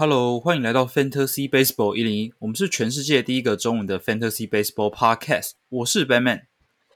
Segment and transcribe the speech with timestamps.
[0.00, 5.54] Hello，欢迎来到 Fantasy Baseball 一零一，我们是全世界第一个中文的 Fantasy Baseball Podcast。
[5.70, 6.42] 我是 Batman，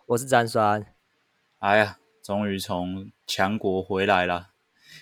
[0.06, 0.86] 我是詹酸。
[1.58, 4.50] 哎呀，终于从强国回来了。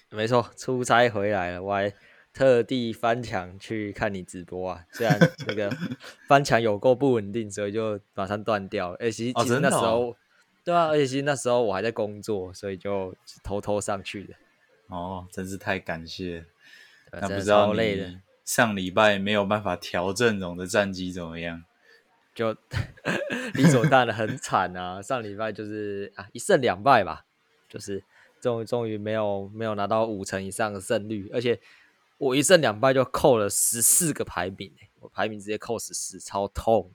[0.08, 1.92] 没错，出差回来了，我还
[2.32, 4.86] 特地翻墙去看你直播啊。
[4.92, 5.70] 虽然那个
[6.26, 8.96] 翻墙有够不稳定，所以就马上断掉了。
[8.98, 10.16] 而且其实那时候，
[10.64, 13.14] 对啊，而且其实那时候我还在工作，所以就
[13.44, 14.32] 偷偷上去的。
[14.88, 16.46] 哦，真是太感谢。
[17.12, 21.64] 那不知道你上礼拜没有办法调阵容的战绩怎么样？
[22.34, 22.56] 就
[23.54, 25.02] 理所当然很惨啊！
[25.02, 27.26] 上礼拜就是啊一胜两败吧，
[27.68, 28.02] 就是
[28.40, 31.60] 终终于没有没有拿到五成以上的胜率，而且
[32.18, 36.92] 我一胜两败就扣了十四个排名，我排名直接扣十四，超痛。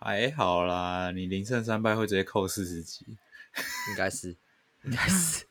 [0.00, 3.04] 还好啦，你零胜三败会直接扣四十几，
[3.90, 4.36] 应该是，
[4.84, 5.44] 应该是。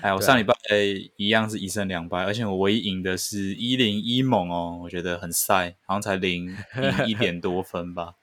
[0.00, 0.54] 哎，我上礼拜
[1.16, 6.56] 一样是一胜两败，而且我唯一赢的是一零一猛哦，我觉得很晒，好像才零
[7.06, 8.16] 一点多分吧。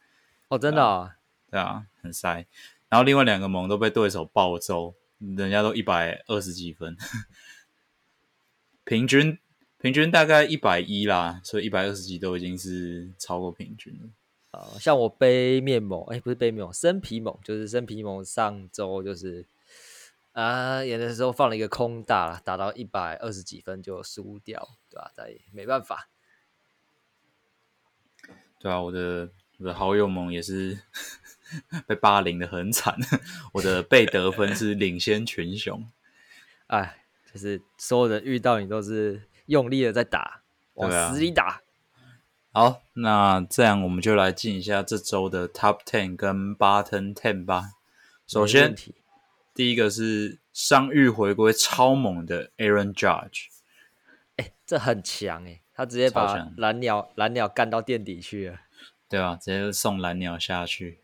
[0.50, 1.16] 哦，真的啊？
[1.50, 2.46] 对啊，很晒。
[2.90, 6.98] 然后另外两个猛都被对手暴揍，人家都一百二十几分，
[8.84, 9.38] 平均
[9.80, 14.10] 平均大概一百一啦，所以一百二十几都已经是超过平均了。
[14.60, 19.46] 啊，像我背面猛，哎，不是背面猛，生皮猛，就是生皮猛，上周就是。
[20.34, 25.12] 啊，有的时候放了一个空大，打到一百二十几分就输掉，对吧？
[25.14, 26.08] 再没办法。
[28.60, 30.80] 对啊，我的我的好友盟也是
[31.88, 32.96] 被霸凌的很惨，
[33.54, 35.90] 我的被得分是领先群雄。
[36.68, 40.44] 哎，就是所有人遇到你都是用力的在打，
[40.76, 41.62] 往死里打。
[42.52, 47.74] 好，那这样我们就来进一下这周的 Top Ten 跟 Bottom Ten 吧。
[48.28, 48.76] 首先。
[49.60, 53.48] 第一个是伤愈回归超猛的 Aaron Judge，
[54.38, 58.62] 哎，这很强哎，他直接把蓝鸟蓝鸟干到垫底去了，
[59.10, 61.02] 对啊，直接送蓝鸟下去。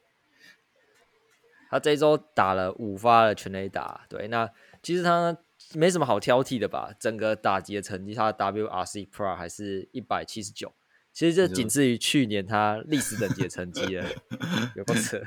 [1.69, 4.49] 他这周打了五发的全垒打，对，那
[4.81, 5.37] 其实他
[5.73, 6.93] 没什么好挑剔的吧？
[6.97, 10.73] 整个打击的成绩，他的 WRC Pro 还是一百七十九，
[11.11, 14.09] 其实这仅次于去年他历史等级的成绩了，
[14.77, 15.21] 有够扯。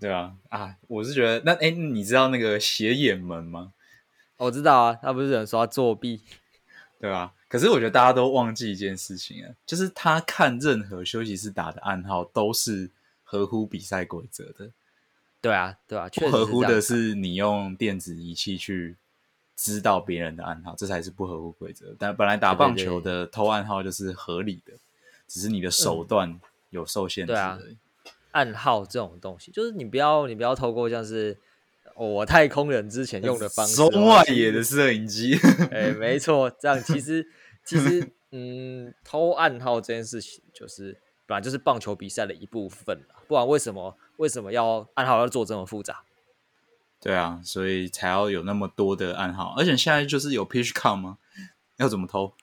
[0.00, 3.72] 对啊，啊，我是觉得那哎，你知道那个斜眼门吗？
[4.36, 6.22] 我知道啊，他不是有人说他作弊，
[7.00, 7.34] 对吧？
[7.48, 12.90] 可是我觉得大家都忘记一件事情啊，就是他看任何休息室打的暗号都是
[13.24, 14.70] 合乎比赛规则的。
[15.40, 18.96] 对啊，对啊，不合乎的是你用电子仪器去
[19.56, 21.96] 知道别人的暗号，这才是不合乎规则。
[21.98, 24.74] 但本来打棒球的偷暗号就是合理的，
[25.26, 27.76] 只是你的手段有受限制而已。
[28.32, 31.36] 暗号这种东西，就是你不要你不要透过像是
[31.94, 35.38] 我太空人之前用的方式，中外野的摄影机，
[35.70, 37.26] 哎，没错，这样其实
[37.64, 40.96] 其实嗯，偷暗号这件事情就是
[41.26, 46.02] 本来就是棒球比赛的一部分不然为什么为什么要暗号要做这么复杂？
[47.00, 51.18] 对啊，所以才要有那么多的暗号，而且现在就是有 pitch count 吗？
[51.76, 52.34] 要怎么偷？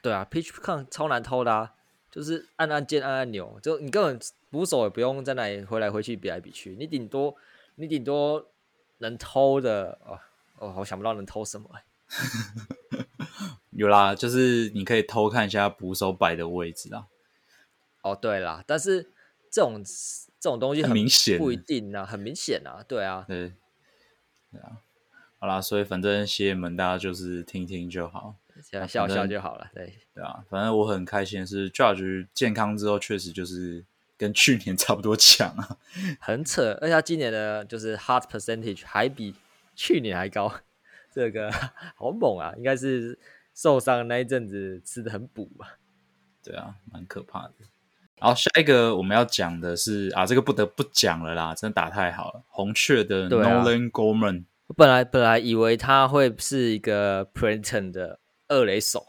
[0.00, 1.72] 对啊，pitch count 超难偷的啊，
[2.16, 4.18] 就是按按键按按钮，就你根本。
[4.48, 7.36] 捕手也不用在那里回来回去比来比去，你顶多
[7.74, 8.52] 你顶多
[8.98, 10.18] 能偷的哦
[10.58, 11.68] 哦，我想不到能偷什么。
[13.70, 17.08] 有啦，就是你可以偷看一下捕手摆的位置啊。
[18.02, 19.10] 哦，对啦，但是
[19.50, 19.82] 这种
[20.40, 23.52] 这种东西很明显，不一定啊，很明显啊，对啊，对
[24.52, 24.80] 对啊。
[25.38, 29.66] 好啦，所以反正邪门大家就是听听就好，笑笑就好了。
[29.74, 33.84] 对对啊，反正我很开心是 Judge 健康之后，确实就是。
[34.18, 35.76] 跟去年差不多强啊，
[36.18, 39.34] 很扯，而且他今年的就是 heart percentage 还比
[39.74, 40.50] 去年还高，
[41.12, 41.52] 这个
[41.94, 42.54] 好猛啊！
[42.56, 43.18] 应该是
[43.54, 45.76] 受伤那一阵子吃的很补吧。
[46.42, 47.52] 对啊，蛮可怕的。
[48.18, 54.44] 然后，下一个我们要讲的是啊，这个不得不讲了啦，真的打太好了，红雀的 Nolan Gorman。
[54.68, 58.18] 我本来本来以为他会是一个 Princeton 的
[58.48, 59.06] 二垒手，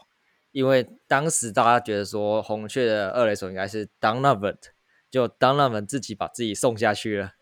[0.52, 4.56] 因为当时大家觉得说红雀的二垒手应该是 Donovan。
[5.10, 7.32] 就当他们自己把自己送下去了，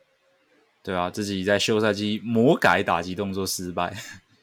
[0.84, 3.92] 对啊，自己在休赛期魔改打击动作失败，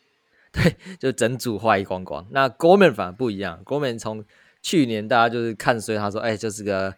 [0.51, 2.27] 对，就整组坏光光。
[2.31, 4.25] 那 Gorman 反而不一样，Gorman 从
[4.61, 6.93] 去年大家就是看衰他说，哎，就是个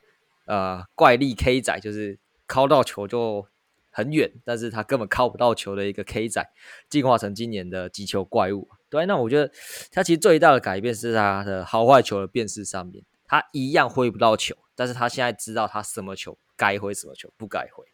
[0.47, 3.47] 呃怪力 K 仔，就是靠到球就
[3.91, 6.44] 很远，但是他根本靠不到球的一个 K 仔，
[6.89, 8.68] 进化成今年的击球怪物。
[8.89, 9.51] 对，那我觉得
[9.91, 14.55] 他其实最大的改变是他的好坏球的辨识上面，他一样挥不到球。
[14.77, 17.85] 但是他现在知道他什么球该挥，什么球不该挥，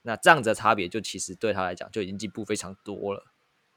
[0.00, 3.22] 那这样子的差别就其实对他来讲就已经进步非常多了。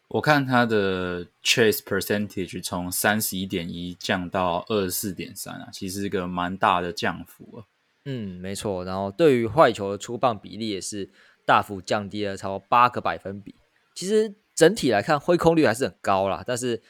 [0.08, 7.66] 我看他的 chase percentage 从三十一点一降到二十四点三啊，其实是个蛮大的降幅啊。
[8.06, 8.86] 嗯，没错。
[8.86, 11.10] 然后对于坏球的出棒比例也是
[11.46, 13.56] 大幅降低了超过八个百分比。
[13.94, 16.82] 其实整体来看，挥空率还是很高啦，但是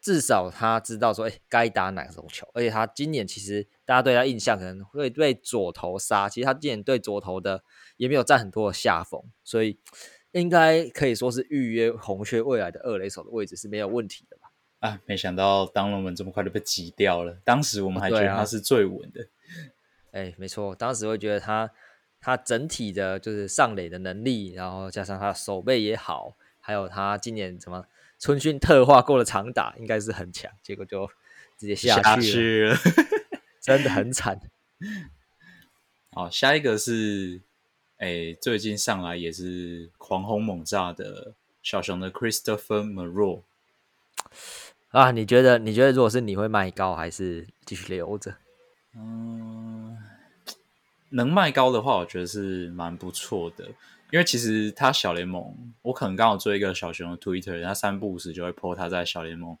[0.00, 2.48] 至少他知道说，哎，该打哪种球。
[2.54, 7.62] 而且他今年其实大家对他印象可能会对左投杀，其实他今年对左投的
[7.96, 9.78] 也没有占很多的下风，所以
[10.32, 14.50] 应该可以说是预约红雀未来的二垒手的位置是没有问题的吧？
[14.88, 17.36] 啊，没想到当龙门这么快就被挤掉了。
[17.44, 19.26] 当时我们还觉得他是最稳的。
[20.12, 21.70] 哎，没错，当时会觉得他
[22.18, 26.34] 他整体的就是上垒的能力，然后加上他的手背也好，
[26.70, 27.84] 还有他今年什么
[28.20, 31.04] 春训特化过的长打，应该是很强，结果就
[31.58, 32.76] 直接下去了，
[33.60, 34.40] 真的很惨。
[36.14, 37.40] 好，下一个是
[37.96, 43.42] 哎，最近上来也是狂轰猛炸的小熊的 Christopher m o r o
[44.90, 48.36] 啊，你觉得你觉得如果是你会卖高还是继续留着？
[48.94, 49.98] 嗯，
[51.08, 53.70] 能卖高的话，我觉得是蛮不错的。
[54.10, 59.56] 因为其实他小联盟，我可能刚好追一个小熊的 Twitter，他三不五时就会 po 他在小联盟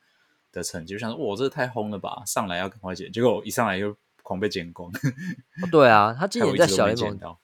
[0.52, 4.90] 的成绩，就想说哇，这太轰了吧，上来要赶快捡，结果一上来就狂被捡光。
[5.70, 7.36] 对啊，他今年在小联盟，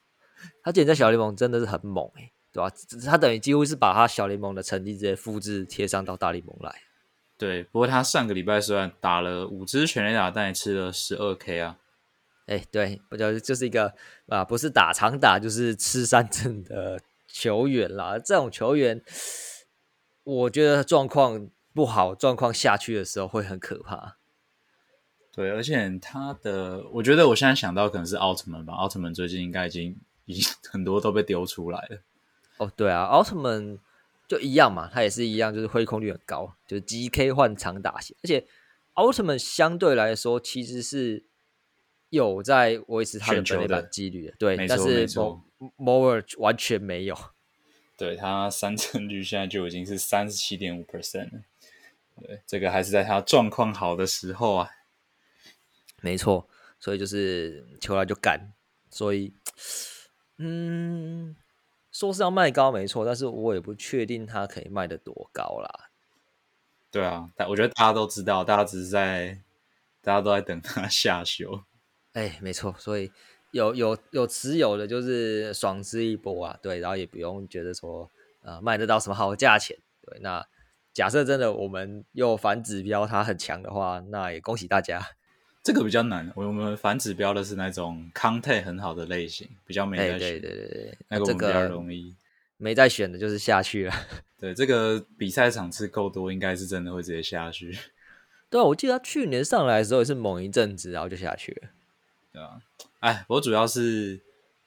[0.63, 2.71] 他今年在小联盟真的是很猛哎，对吧？
[3.05, 6.75] 他等于几乎是把他小联盟的成绩直接复制贴上到大联盟来。
[7.39, 11.77] 对，不过他上个礼拜虽然打了五支全垒打，但也吃了十二 K 啊。
[12.47, 13.95] 哎，对，不就就是一个
[14.29, 18.19] 啊，不是打长打就是吃三阵的球员啦。
[18.19, 19.03] 这种球员，
[20.25, 24.17] 我觉得状况不好，状况下去的时候会很可怕。
[25.33, 28.73] 对，而且他的，我觉得我现在想到可能是奥特曼吧。
[28.75, 32.03] 奥特曼最近应该已经已经很多都被丢出来了。
[32.59, 33.79] 哦，对啊，奥特曼。
[34.29, 38.45] 就一样嘛，他也是一样，就是挥空率很高，就是 GK 换长打型，而且
[38.95, 41.25] 奥特曼相对来说其实是
[42.11, 45.07] 有在维持他的本垒板几率的，对，但是
[45.77, 47.17] Moore 完全没有，
[47.97, 51.41] 对他三振率现在就已经是三十七点五 percent 了，
[52.21, 54.71] 对，这个还是在他状况好的时候啊，
[56.01, 56.49] 没错，
[56.79, 58.53] 所以就是球来就干，
[58.91, 59.35] 所以
[60.39, 61.37] 嗯。
[61.93, 65.89] 说是要卖高没错，但是我也不确定它可以卖的多高啦。
[66.91, 69.41] 对啊，但我觉得大家都知道，大家只是在，
[70.03, 71.65] 大家都在等他下修。
[72.17, 73.13] 哎，没错，所以
[73.51, 76.59] 有有有持有的，就是爽吃一波啊。
[76.63, 78.11] 对，然后也不用觉得说，
[78.43, 79.77] 呃，卖得到什么好价钱。
[80.01, 80.43] 对，那
[80.95, 85.07] 假设真的我们又反指标它很强的话，那也恭喜大家。
[85.63, 90.19] 这个比较难，我们反指标的是那种 content 很好的类型，比较没在选。
[90.19, 92.17] 对对对对，那个我们比较容易。
[92.57, 93.93] 没在选的就是下去了。
[94.41, 97.77] 对，这个比赛场次够多，应该是真的会直接下去。
[98.49, 101.69] 对啊，我记得他去年上来的时候也是猛一阵子，然后就下去了。
[102.37, 102.61] 对啊，
[103.01, 104.21] 哎，我主要是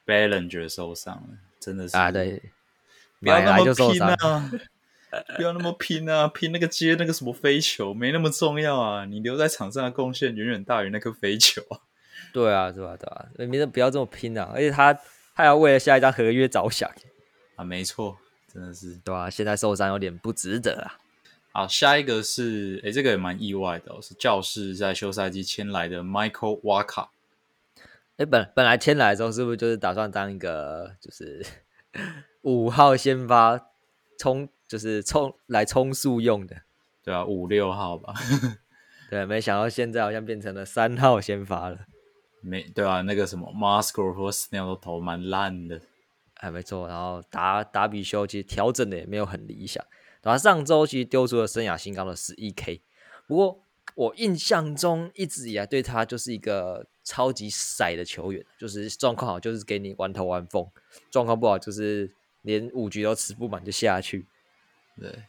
[0.03, 2.41] Balinger 受伤了，真的是啊，对，
[3.19, 4.51] 不要那么拼啊。
[5.35, 6.27] 不要那么拼啊！
[6.27, 9.05] 拼那个接那个什么飞球没那么重要啊！
[9.05, 11.81] 你留在场上的贡献远远大于那颗飞球啊！
[12.31, 12.95] 对啊，对吧？
[12.95, 13.27] 对吧？
[13.35, 14.51] 没得不要这么拼啊！
[14.53, 14.95] 而且他
[15.33, 16.87] 他要为了下一张合约着想
[17.55, 17.63] 啊！
[17.63, 18.19] 没错，
[18.53, 19.27] 真的是对啊？
[19.31, 20.97] 现在受伤有点不值得啊！
[21.53, 27.07] 好，下一个是哎，这个也蛮意外的，是教室在休赛季签来的 Michael Waka。
[28.19, 31.41] 哎，本本来签来的时候是不是就是打算当一个就是
[32.43, 33.57] 五号先发
[34.17, 34.49] 冲？
[34.67, 36.55] 就是冲来冲速用的，
[37.03, 38.13] 对啊，五六号吧。
[39.09, 41.79] 对，没想到现在好像变成了三号先发了。
[42.41, 45.81] 没对啊，那个什么 Musgrove 和 Snell 都投蛮烂的。
[46.35, 46.87] 哎，没错。
[46.87, 49.83] 然后打打比修其实调整的也没有很理想。
[50.21, 52.83] 然后上周其实丢出了生涯新高的十一 K。
[53.27, 53.63] 不过
[53.99, 60.65] 我印象中一直以来对他就是一个超级甩的球员，就是状况好就是给你玩头玩疯，
[61.11, 62.09] 状况不好就是
[62.43, 64.25] 连五局都吃不满就下去。
[64.97, 65.23] 对，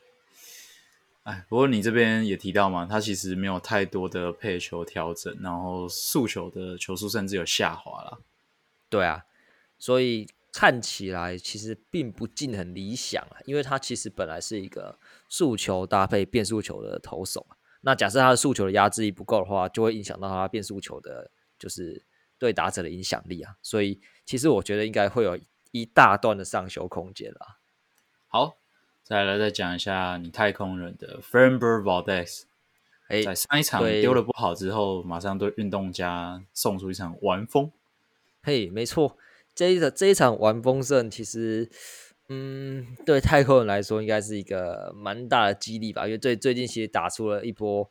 [1.25, 8.23] 哎，不过你这边也提到嘛，他其实没有太多的配球调整，然后速球的球速甚至有下滑了。
[8.89, 9.25] 对啊，
[9.81, 14.97] 所以看起来其实并不尽很理想啊，因为他其实本来是一个
[15.29, 17.45] 速球搭配变速球的投手，
[17.83, 22.05] 那假设他的速球的压制力不够的话，就会影响到他变速球的，就是
[22.39, 23.57] 对打者的影响力啊。
[23.63, 25.39] 所以其实我觉得应该会有
[25.71, 27.59] 一大段的上修空间啦。
[28.29, 28.57] 好。
[29.03, 32.43] 再来再讲一下你太空人的 Framber Valdez，
[33.09, 37.73] 哎，在上一场丢了不好之后，马上对运动家送出一场完封。
[38.41, 39.17] 嘿，没错，
[39.53, 41.69] 这一场这一场完封胜，其实，
[42.33, 47.91] 嗯，对太空人来说，应该是一个蛮大的激励吧，因为最最近其实打出了一波，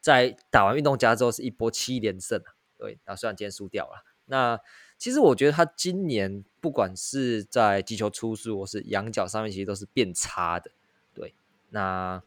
[0.00, 2.50] 在打完运动家之后是一波七连胜啊。
[2.76, 4.58] 对，那虽然今天输掉了，那
[4.98, 10.72] 其实我觉得他今年不管是在击球出速或是仰角上面，其实都是变差的。
[11.14, 11.32] 对，
[11.70, 12.20] 那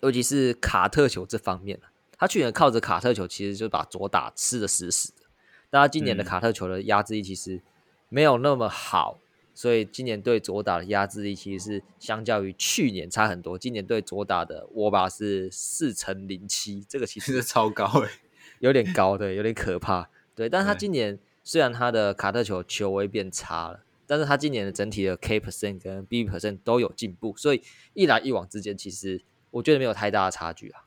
[0.00, 1.80] 尤其是卡特球这方面
[2.18, 5.22] 他去年靠着卡特球，其实就把左打吃的死死的。
[5.70, 7.62] 但他今年的卡特球的压制力其实
[8.08, 9.20] 没有那么好，
[9.54, 13.56] 所以今年对左打的压制力其实是相较于去年差很多。
[13.56, 18.10] 今年对左打的握把是四乘零七，这个其实是超高诶。
[18.60, 20.48] 有点高，对，有点可怕，对。
[20.48, 27.62] 但是他今年虽然他的卡特球球威变差了，但是他今年的整体的 K percent 跟 B percent 都有进步，所以
[27.94, 30.84] 一来一往之间，其实我觉得没有太大的差距啊。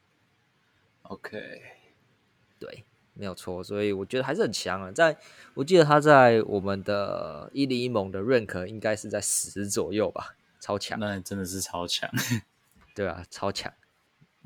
[1.03, 1.39] OK，
[2.59, 2.83] 对，
[3.17, 4.91] 没有错，所以我觉得还是很强啊。
[4.91, 5.17] 在
[5.55, 10.99] 我记得他在我们的一零一盟的 rank 应该是在十左右吧，超强。
[10.99, 12.09] 那真的是超强，
[12.95, 13.73] 对啊，超强。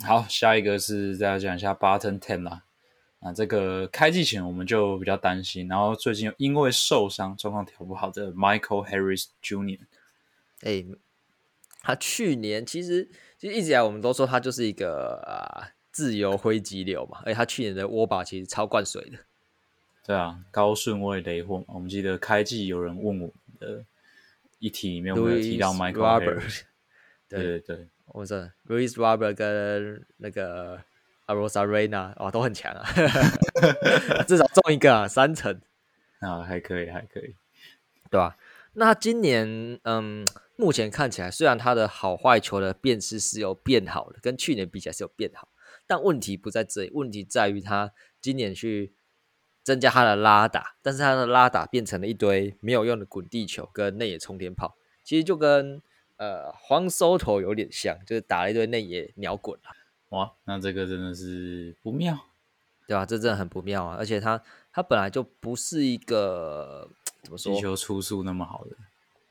[0.03, 2.63] 好，下一个是再讲一下 Button Ten 啦。
[3.19, 9.79] 啊，这个开季前我们就比较担心，然后最近因为受伤状况调不好的 Michael Harris Jr.，
[10.61, 10.83] 哎，
[11.83, 19.17] 他去年其实其实一直以来我们都说他就是一个啊自由挥击流嘛，而且他去年的握把其实超灌水的。
[20.05, 23.85] 对啊，高顺位雷货嘛，我们记得开季有人问我们的
[24.59, 26.61] 一题里面，我们有提到 Michael Harris，
[27.27, 30.81] 对对对，我说 Louis Robert 跟那个。
[31.27, 32.83] Arosarena 哇，都很强啊，
[34.27, 35.61] 至少中一个啊，三成
[36.19, 37.35] 啊，还可以，还可以，
[38.09, 38.35] 对吧？
[38.73, 40.25] 那今年，嗯，
[40.57, 45.47] 目前看起来，虽然他的好坏球的辨识是有变好的，跟去年比起来是有变好，
[45.91, 48.93] 但问题不在这里，问题在于他今年去
[49.61, 55.81] 增加他的拉打，但是他的拉打变成了一堆没有用的滚地球跟内野冲天炮，其实就跟
[56.15, 59.65] 呃黄收头有点像，就是打了一堆内野鸟滚了。
[60.11, 62.17] 哇，那这个真的是不妙，
[62.87, 63.05] 对吧？
[63.05, 63.97] 这真的很不妙啊！
[63.99, 66.89] 而且他他本来就不是一个
[67.21, 68.77] 怎么说，击球出速那么好的，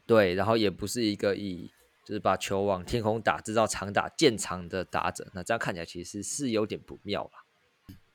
[0.04, 1.70] 对，然后也不是一个以
[2.04, 5.28] 就是把球往天空打，制造长打见长的打者。
[5.34, 7.30] 那这样看起来其实是有点不妙了。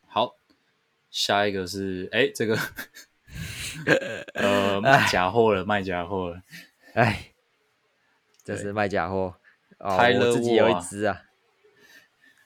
[0.07, 0.35] 好，
[1.09, 2.57] 下一个是哎，这个
[4.33, 6.41] 呃卖假货了，卖假货了，
[6.93, 7.33] 哎，
[8.43, 9.35] 这是卖假货
[9.79, 11.21] 哦，我自己有一只啊。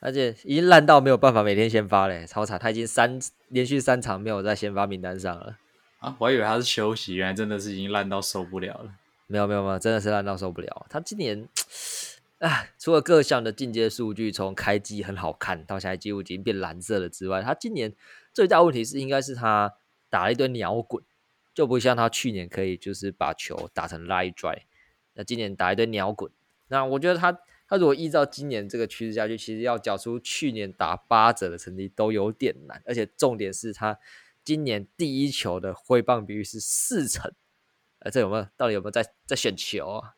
[0.01, 2.57] 而且已经烂到没有办法每天先发嘞，超惨！
[2.57, 3.19] 他已经三
[3.49, 5.57] 连续三场没有在先发名单上了
[5.99, 6.15] 啊！
[6.19, 8.93] 我还以为他是休息，原来真的是已经烂到受不了了。
[9.29, 10.85] 没有没有没有，真的是烂到受不了。
[10.89, 11.47] 他今年
[12.39, 17.93] 啊，除了各项的进阶数据从开机很好看到现在几乎已经变蓝色了之外，他今年
[18.33, 19.75] 最大问题是应该是他
[20.09, 21.03] 打了一堆鸟滚，
[21.53, 24.63] 就不像他去年可以就是把球打成 lie dry。
[25.13, 26.31] 那今年打一堆鸟滚，
[26.67, 27.39] 那我觉得他。
[27.71, 33.95] 他如果依照今年这个趋势下去，其实要缴出去年打八折的成绩都有点难，而且重点是他
[34.43, 37.31] 今年第一球的挥棒比率是四成，
[37.99, 38.47] 呃，这有没有？
[38.57, 40.15] 到底有没有在在选球啊？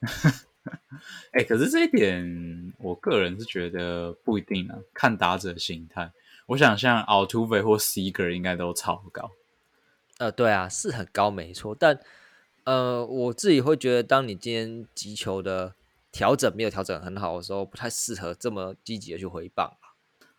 [1.32, 6.12] 哎，可是这一点，我个人是觉得不一定啊，看打者心态。
[6.46, 9.30] 我想像 Altuve 或 Seager 应该都超高。
[10.18, 11.76] 呃，对啊，是很高，没错。
[11.78, 12.00] 但
[12.64, 15.74] 呃，我自己会觉得，当你今天击球的
[16.10, 19.76] 调整没有调整很好的时候，不太适合这么积极的去回棒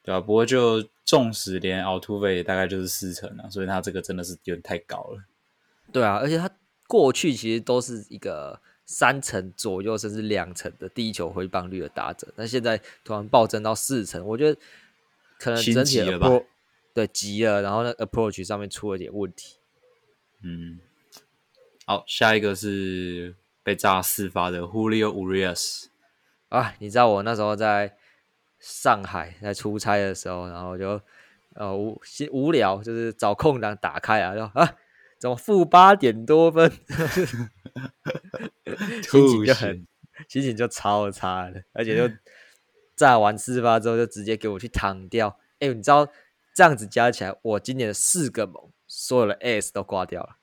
[0.04, 5.24] 对啊，不过就纵使连奥突威大概就是四成啊，所以他这个真的是有点太高了。
[5.92, 6.50] 对啊，而且他
[6.90, 14.60] 过去其实都是一个三成左右甚至两成的第一球回棒率的打者，但现在突然暴增到四成，我觉得
[15.38, 16.28] 可能整体了吧？
[16.94, 19.58] 对，急了，然后那 approach 上面出了点问题。
[20.42, 20.80] 嗯，
[21.86, 23.36] 好，下一个是。
[23.62, 25.88] 被炸四发的 Julio Urias
[26.48, 26.74] 啊！
[26.80, 27.96] 你知道我那时候在
[28.58, 31.00] 上海在出差的时候，然后就
[31.54, 34.76] 呃无无聊，就是找空档打开啊，就啊，
[35.20, 36.72] 怎么负八点多分？
[39.04, 39.86] 心情就很
[40.28, 42.12] 心情就超差的，而且就
[42.96, 45.38] 炸完四发之后就直接给我去躺掉。
[45.60, 46.08] 哎，你知道
[46.56, 50.38] 这样子加起来，我今年的四个盟，所有的 S 都挂掉了，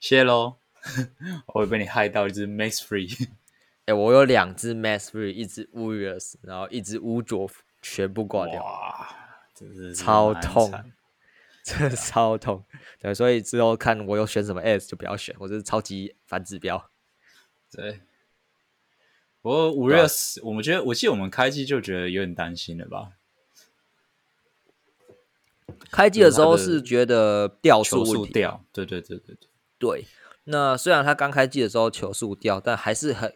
[0.00, 0.56] 谢喽。
[1.54, 3.28] 我会被你害到一只 Max Free，
[3.86, 7.48] 哎，我有两只 Max Free，一只 Urius，然后一只乌卓
[7.80, 9.08] 全部挂掉，哇，
[9.54, 10.72] 真是超痛，
[11.62, 12.64] 真的超痛。
[13.00, 16.90] 对，所以之后看我有选什么 S 就不要选，我这是超级反指标。
[17.70, 18.00] 对，
[19.40, 23.12] 不过 Urias，我们觉得，我记得我们开机就觉得有点担心了吧？
[25.90, 30.06] 开机的时候是觉得掉速问题，掉，对对对对对，对。
[30.44, 33.34] 那虽然他刚开机的时候球速掉，但还是很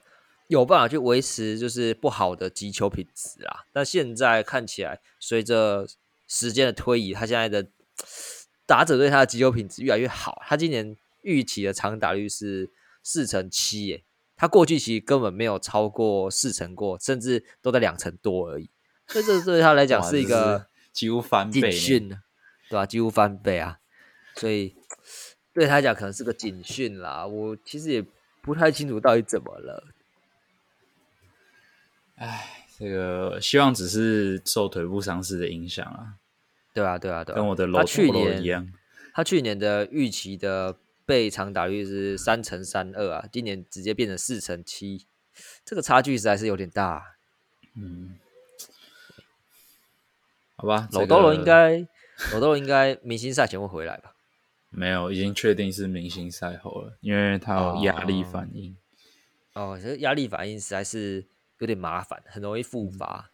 [0.48, 3.66] 有办法去维持就是不好的击球品质啦。
[3.72, 5.86] 但现在看起来，随着
[6.26, 7.68] 时间的推移，他现在的
[8.66, 10.42] 打者对他的击球品质越来越好。
[10.46, 12.70] 他今年预期的长打率是
[13.02, 14.04] 四成七，耶，
[14.36, 18.68] 他过去其实根本没有超过四成过，甚至都在两成多而已。
[19.06, 22.08] 所以这对他来讲是一个几乎翻倍，警讯
[22.68, 22.84] 对吧？
[22.84, 23.78] 几乎翻倍啊！
[24.34, 24.74] 所以
[25.54, 27.24] 对他讲可能是个警讯啦。
[27.24, 28.04] 我其实也
[28.42, 29.84] 不太清楚到底怎么了。
[32.16, 36.14] 唉，这个希望只是受腿部伤势的影响啊。
[36.76, 37.36] 对啊，对啊，对啊。
[37.36, 38.70] 跟我的楼去年一样，
[39.14, 45.06] 他去年的预期的被长打率是三乘三二啊，今年直接变成四乘七，
[45.64, 47.16] 这个差距实在是有点大。
[47.74, 48.18] 嗯。
[50.56, 51.86] 好吧，老多伦应该，
[52.34, 54.14] 老多伦应该明星赛前会回来吧？
[54.68, 58.76] 没有，已经确定是明星赛后了，因为他有压力反应。
[59.54, 61.24] 哦，这压力反应实在是
[61.58, 63.30] 有点麻烦，很容易复发。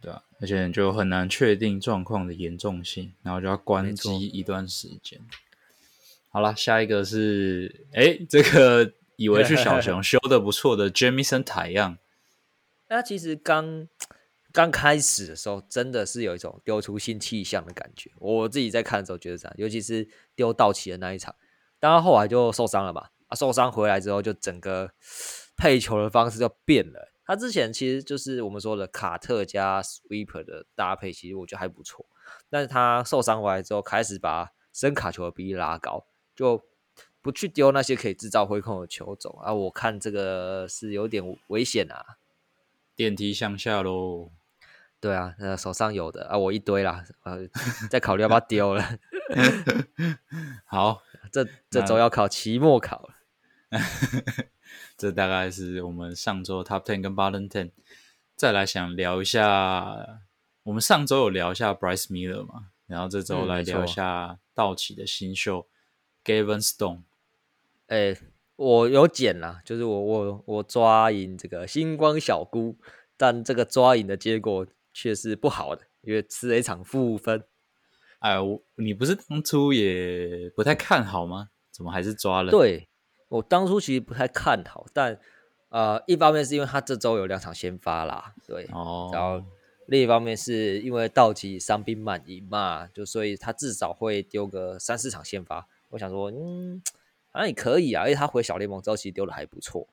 [0.00, 5.20] 对啊，而且就很难确定状况的严重性，然后就要关机一段时间。
[6.30, 11.98] 好了，下一个是，哎，这个以为是小熊修的不错的 Jamison 太阳，
[12.88, 13.88] 那其实刚。
[14.50, 18.10] 刚开始的时候，真的是有一种丢出新气象的感觉。
[18.18, 21.32] 我自己在看的时候觉得这样，尤其是丢道奇的那一场，
[21.78, 23.08] 当然后来就受伤了嘛。
[23.28, 24.90] 啊，受伤回来之后，就整个
[25.54, 27.12] 配球的方式就变了。
[27.28, 32.06] 他之前其实就是我们说的卡特加 sweeper 的搭配，其实我觉得还不错。
[32.48, 36.64] 但是他受伤回来之后，开始把伸卡球的比例拉高，就
[37.20, 39.52] 不去丢那些可以制造挥空的球种啊。
[39.52, 42.02] 我看这个是有点危险啊。
[42.96, 44.30] 电梯向下喽。
[44.98, 47.46] 对啊，那，手上有的啊，我一堆啦，呃，
[47.90, 48.82] 在考虑要不要丢了。
[50.64, 53.14] 好，这这周要考期末考了。
[54.96, 57.70] 这大概是我们上周 Top Ten 跟 Bottom Ten。
[58.36, 60.20] 再来想聊一下，
[60.62, 65.66] 我们上周有聊一下 Bryce Miller 嘛，然后这周来聊一下道奇的新秀
[66.24, 67.02] Gavin Stone。
[67.86, 68.16] 哎，
[68.56, 72.76] 我有剪啦，就是我我我抓赢这个星光小姑，
[73.16, 74.66] 但这个抓赢的结果。
[74.94, 77.44] 却是不好的，因为吃了一场负分。
[78.18, 81.50] 哎，我你不是当初也不太看好吗？
[81.70, 82.50] 怎么还是抓了？
[82.50, 82.88] 对
[83.28, 85.18] 我当初其实不太看好，但
[85.68, 89.44] 呃，一方面是因为他这周有两场先发啦，对，哦，然后
[89.86, 95.66] 另一方面是因为道奇伤兵满营嘛，就所以他至少会丢个三四场先发。
[95.90, 96.82] 我想说，嗯，
[97.30, 99.86] 好像也可以啊，因为他回小联盟之后其实丢的还不错，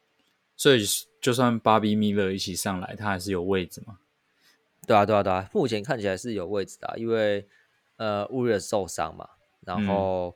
[0.56, 0.86] 所以
[1.22, 4.00] 就算巴比米勒一起上来，他还是有位置嘛。
[4.88, 7.46] 对啊，对啊，对啊，目前看起来是有位置的，因为
[7.98, 9.28] 呃，乌瑞受伤嘛，
[9.62, 10.36] 然后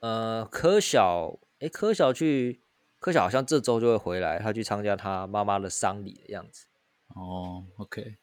[0.00, 2.60] 呃，柯小，哎，柯小去，
[3.00, 6.66] 柯小好像这周就会回来，他去参加他妈妈的丧礼的样子。
[7.14, 8.18] 哦，OK，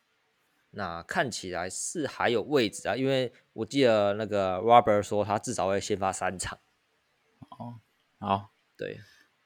[0.69, 6.59] 那看起来是还有位置啊，因为我记得那个 Robert 说他至少会先发三场。
[7.57, 7.79] 哦，
[8.19, 8.99] 好，对。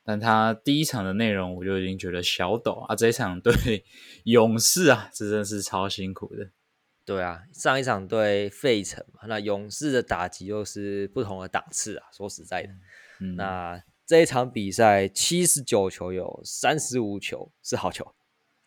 [0.03, 3.86] 但他第一场的内容我就已经觉得小抖啊，这一场对
[4.25, 6.51] 勇士啊，这真的是超辛苦的。
[7.05, 12.08] 对啊，上一场对费城嘛，那勇士的打击又是不同的档次啊。
[12.12, 12.69] 说实在的，
[13.36, 18.13] 那这一场比赛七十九球有三十五球是好球，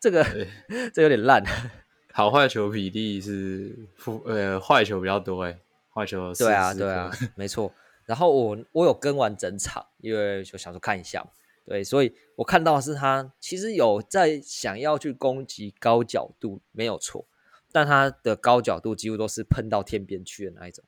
[0.00, 0.24] 这个
[0.92, 1.42] 这有点烂。
[2.12, 5.56] 好坏球比例是负呃坏球比较多哎，
[5.94, 7.72] 坏球对啊对啊，没错。
[8.06, 11.24] 然后我我有跟完整场，因为就想说看一下，
[11.64, 17.28] 对，所以我看到是他其实有在想要去攻击高角度，没有错，
[17.70, 20.82] 但他的高角度几乎都是喷到天边去的那一种，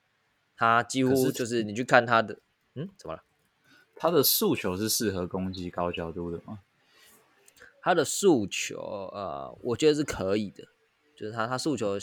[0.56, 2.40] 他几乎就是你去看他的，
[2.74, 3.22] 嗯，怎么了？
[4.02, 6.60] 他的诉求是适合攻击高角度的吗？
[7.82, 8.78] 他的诉求，
[9.12, 10.64] 呃，我觉得是可以的，
[11.14, 11.98] 就是他他诉求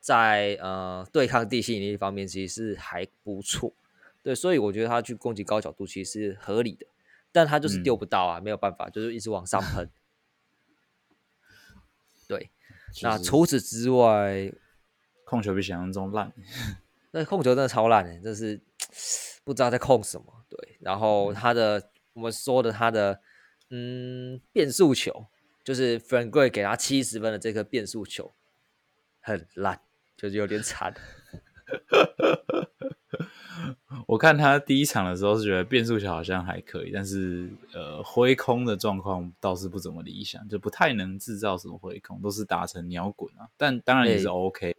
[0.00, 3.72] 在呃对抗地心引力方面其实是还不错。
[4.22, 6.86] 对，所以我觉得他去攻击高角度其实是合理的，
[7.32, 9.90] 但他就是丢不到啊，没有办法，就是一直往上喷。
[12.28, 12.50] 对，
[13.02, 14.52] 那除此之外，
[15.24, 16.30] 控球比想象中烂。
[17.12, 18.60] 那控球真的超烂的，这是
[19.42, 20.43] 不知道在控什么。
[20.56, 23.20] 对，然后他的我们说的他的
[23.70, 25.26] 嗯变速球，
[25.64, 28.32] 就是 Frank Gray 给他七十分的这颗变速球
[29.20, 29.80] 很烂，
[30.16, 30.94] 就是有点惨。
[34.06, 43.48] 我看他第一场的时候是觉得变速球好像还可以，但是呃挥空的状况倒是不怎么理想，就不太能制造什么挥空，都是打成鸟滚啊。
[43.56, 44.76] 但当然也是 OK，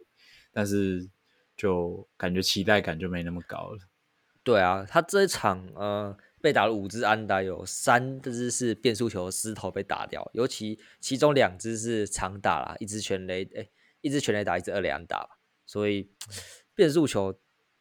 [0.52, 1.06] 但是
[1.54, 3.78] 就感觉期待感就没那么高了。
[4.46, 13.68] 对啊，他这一场呃被打了五支安打，有三支是变速球失头被打掉，尤其其中两支是长打啦，一支全垒，哎，
[14.02, 15.28] 一支全垒打，一支二垒安打，
[15.66, 16.12] 所以
[16.76, 17.36] 变速球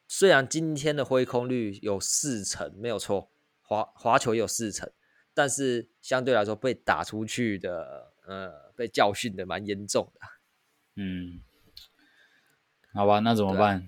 [0.07, 3.29] 虽然今天的挥空率有四成，没有错，
[3.61, 4.91] 滑滑球也有四成，
[5.35, 10.21] 但是相对来说被打出去的，呃，被教训的蛮严重的。
[10.95, 11.41] 嗯，
[12.91, 13.87] 好吧，那怎么办？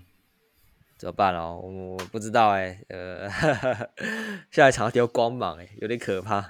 [0.97, 1.59] 怎么办哦？
[1.61, 3.29] 我我不知道哎，呃，
[4.49, 6.49] 下一场丢光芒哎，有点可怕。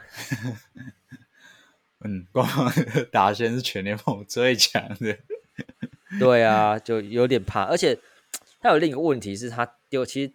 [2.06, 2.72] 嗯，光芒
[3.12, 5.18] 打线是全联盟最强的。
[6.20, 8.00] 对啊，就有点怕，而且
[8.62, 10.34] 他有另一个问题是他丢，其实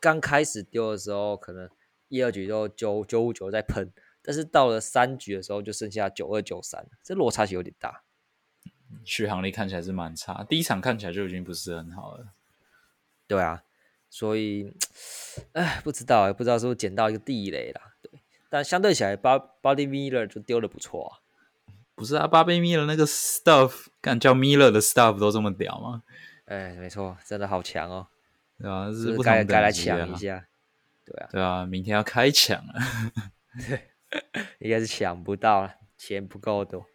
[0.00, 1.70] 刚开始丢的时候可能
[2.08, 3.90] 一二局都九九五九在喷，
[4.22, 8.02] 但是到了三局的时候就剩下九二九三，这落差其实有点大。
[9.04, 12.26] 续航力看起来是蛮差，第一场看起来就已经不是很好了。
[13.34, 13.64] 对啊，
[14.08, 14.72] 所以，
[15.54, 17.80] 哎，不知道，不知道是不是捡到一个地雷啦。
[18.00, 18.12] 对，
[18.48, 21.10] 但相对起来，巴巴蒂米勒就丢的不错啊。
[21.96, 26.04] 不是啊，巴蒂米勒那个 stuff，敢叫米勒的 stuff 都这么屌吗？
[26.44, 28.06] 哎，没错，真的好强哦。
[28.56, 30.46] 对啊，是该该来抢一下。
[31.04, 32.74] 对啊，对啊，明天要开抢了。
[33.66, 33.90] 对，
[34.60, 36.86] 应该是抢不到了，钱不够多。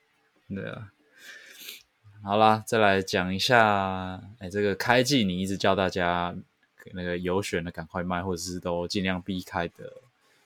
[0.47, 0.93] 对啊。
[2.21, 6.35] 好啦，再来讲一下，哎，这个开季你一直叫大家
[6.93, 9.93] 那个有选的赶快卖，或者是都尽量避开的。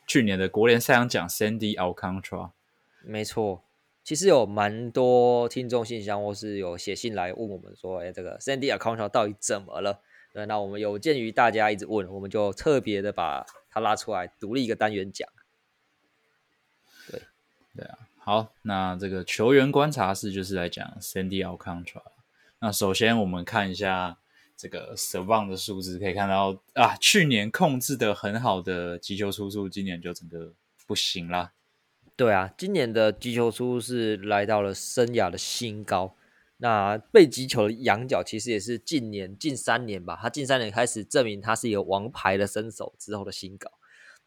[0.05, 2.51] 去年的国联赛扬奖 Sandy Alcantara，
[3.01, 3.63] 没错，
[4.03, 9.99] 其实有蛮多听众信箱或是有写信来问我们说，哎，这个 Sandy Alcantara 到底怎么了？
[10.31, 15.27] 对，那我们有鉴于大家一直问，我们就特别的把它拉出来，独立一个单元讲。
[17.09, 17.21] 对，
[17.75, 17.97] 对啊。
[18.25, 22.01] 好，那这个球员观察室就是来讲 Sandy Alcantara。
[22.59, 24.17] 那首先我们看一下
[24.55, 30.53] 这个 s a v a n 的数字，可以看到啊，去年控制的很好的击球出数，今年就整个
[30.87, 31.51] 不行啦。
[32.15, 36.15] 对啊，今年的击球出是来到了生涯的新高。
[36.55, 43.69] 那被击球的仰角其实也是近年近三年吧，他近三年开始证明他是一个王牌的身手之后的新高。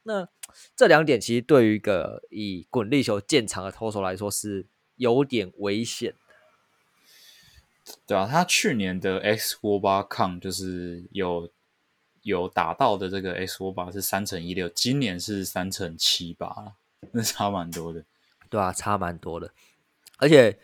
[0.07, 0.29] 那
[0.77, 4.65] 这两点其实对于一个以滚力球见长的投手来说是
[4.95, 6.15] 有点危险
[7.87, 11.51] 的，对啊，他去年的 X 波八抗就是有
[12.23, 16.77] 有打到的这个 X 波八是三乘一六，今年是三乘七八
[17.11, 18.05] 那差蛮多的，
[18.49, 19.53] 对啊，差蛮多的。
[20.19, 20.57] 而且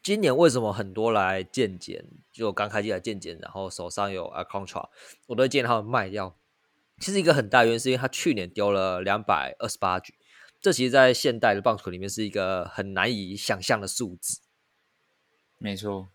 [0.00, 4.88] 今年为什么很多来健检，就刚开机来健检，然后手上有 a contra，
[5.26, 6.36] 我都建议他们卖掉。
[7.00, 10.14] 其实一个很大原因是因为他去年丢了两百二十八局，
[10.60, 14.40] 这其实，在现代的棒球里面是一个很难以想象的数字。
[15.56, 16.10] 没错，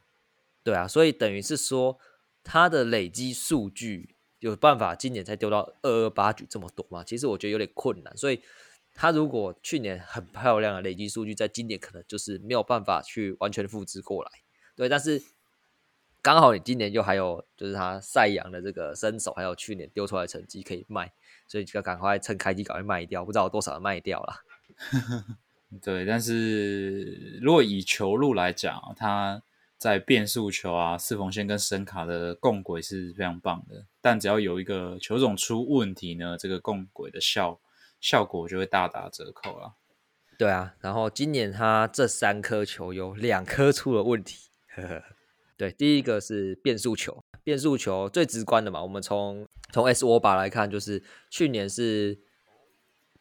[0.63, 1.98] 对啊，所以等于是说
[2.43, 7.04] 他的累积数据有办法今年才丢到二二八局这么多吗？
[7.04, 8.15] 其实我觉得有点困难。
[8.15, 8.39] 所以
[8.93, 14.32] 他如果去年很漂亮的累积数据，在今年可能就是没有办法去完全复制过来。
[14.76, 15.21] 对，但是。
[16.26, 21.14] 刚好你今年就还有就是他赛扬的这个身手，还有去年丢出来的成绩可以卖，
[21.48, 24.34] 所以就要赶快趁开机赶快卖掉，不知道有多少人卖掉了。
[25.84, 29.44] 对，但是如果以球路来讲，他
[29.78, 37.60] 在变速球啊、四缝线跟声卡的共轨是非常棒的，但只要有一个球种出问题呢，这个共轨的效
[38.02, 39.76] 效果就会大打折扣了。
[40.40, 44.50] 对啊，然后今年他这三颗球有两颗出了问题。
[44.76, 45.04] 呵呵
[45.58, 48.84] 对，第一个是变速球，变速球最直观的嘛。
[48.84, 52.20] 我们从从 S 沃巴来看，就是去年是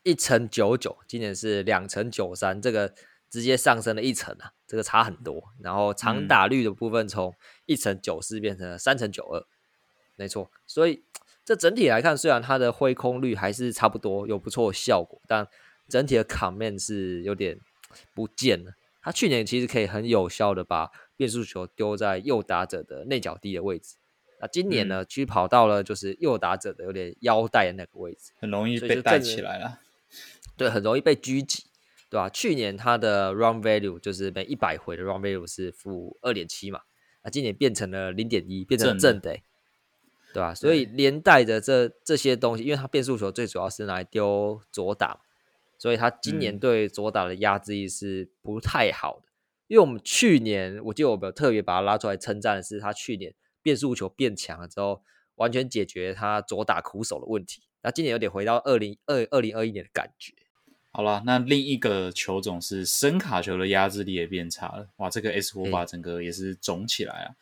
[0.02, 2.92] 一乘九九，今年是两乘九三，这个
[3.30, 5.42] 直接上升了一层啊，这个差很多。
[5.60, 7.32] 然后长打率的部分从
[7.66, 9.46] 一乘九四变成了三乘九二，
[10.16, 10.50] 没错。
[10.66, 11.04] 所以
[11.44, 15.46] 这整体来看，虽然它的挥空率还是差不多，有不错的效果，但
[15.88, 17.58] 整体的卡面是有点
[18.12, 18.72] 不见了。
[19.02, 23.96] 他去年其实可以很有效的把变速球丢在右打者的内角低的位置，
[24.40, 29.78] 那今年呢，其实跑到了就是右打者的有点腰带的那个位置，很容易被带起来了。
[30.56, 31.64] 对，很容易被狙击，
[32.08, 32.28] 对吧？
[32.28, 36.80] 去年他的 run value 就是每一百回的 run value 是负二点七嘛，
[37.22, 39.38] 那今年变成了零点一，变成正的，
[40.32, 40.54] 对吧？
[40.54, 45.20] 所以连带着这这些东西，因为他变速球最主要是拿来丢左打，
[45.78, 49.33] 所以他今年对左打的压制力是不太好的。
[49.66, 55.02] 因为我们去年，我记得我们有特别把他拉出来称赞的是，他去年变速球变强了之后，
[55.36, 57.62] 完全解决他左打苦手的问题。
[57.82, 60.32] 那今年有点回到二零二二零二一年的感觉。
[60.90, 64.88] 好了，那另一个球种是深卡球的压制力也变差了。
[64.96, 67.34] 哇，这个 S 火把整个也是肿起来啊！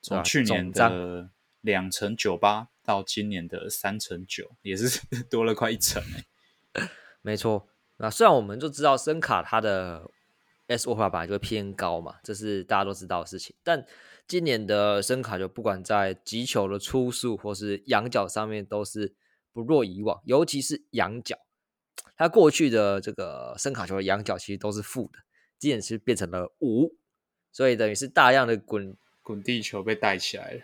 [0.00, 6.00] 从去年的两成九八到今年的三成九，也是 多了快一成
[6.74, 6.88] 哎。
[7.20, 7.66] 没错。
[7.96, 10.08] 那虽然我们就知道声卡它的
[10.70, 13.54] S O 法本来就会偏高嘛，这是大家都知道的事情。
[13.64, 13.84] 但
[14.28, 19.12] 今年的声卡就不管在击球的出速或是仰角上面都是
[19.52, 21.36] 不弱以往，尤其是仰角，
[22.16, 25.18] 它过去的这个声卡球的仰角其实都是负的，
[25.58, 26.94] 今年是变成了五，
[27.50, 30.60] 所以等于是大量的滚滚地球被带起来了。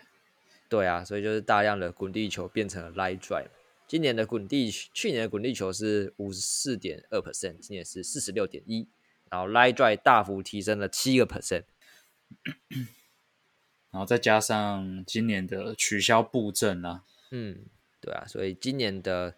[0.69, 3.49] 对啊，所以就是大量的滚地球变成了 light drive。
[3.87, 8.87] 今年的滚地，去年的滚地球是五十四点二 percent，今年是四十六点一，
[9.29, 11.63] 然后 line drive 大幅提升了七个 percent，
[13.91, 17.65] 然后再加上今年的取消布阵啊，嗯，
[17.99, 19.35] 对啊，所以今年的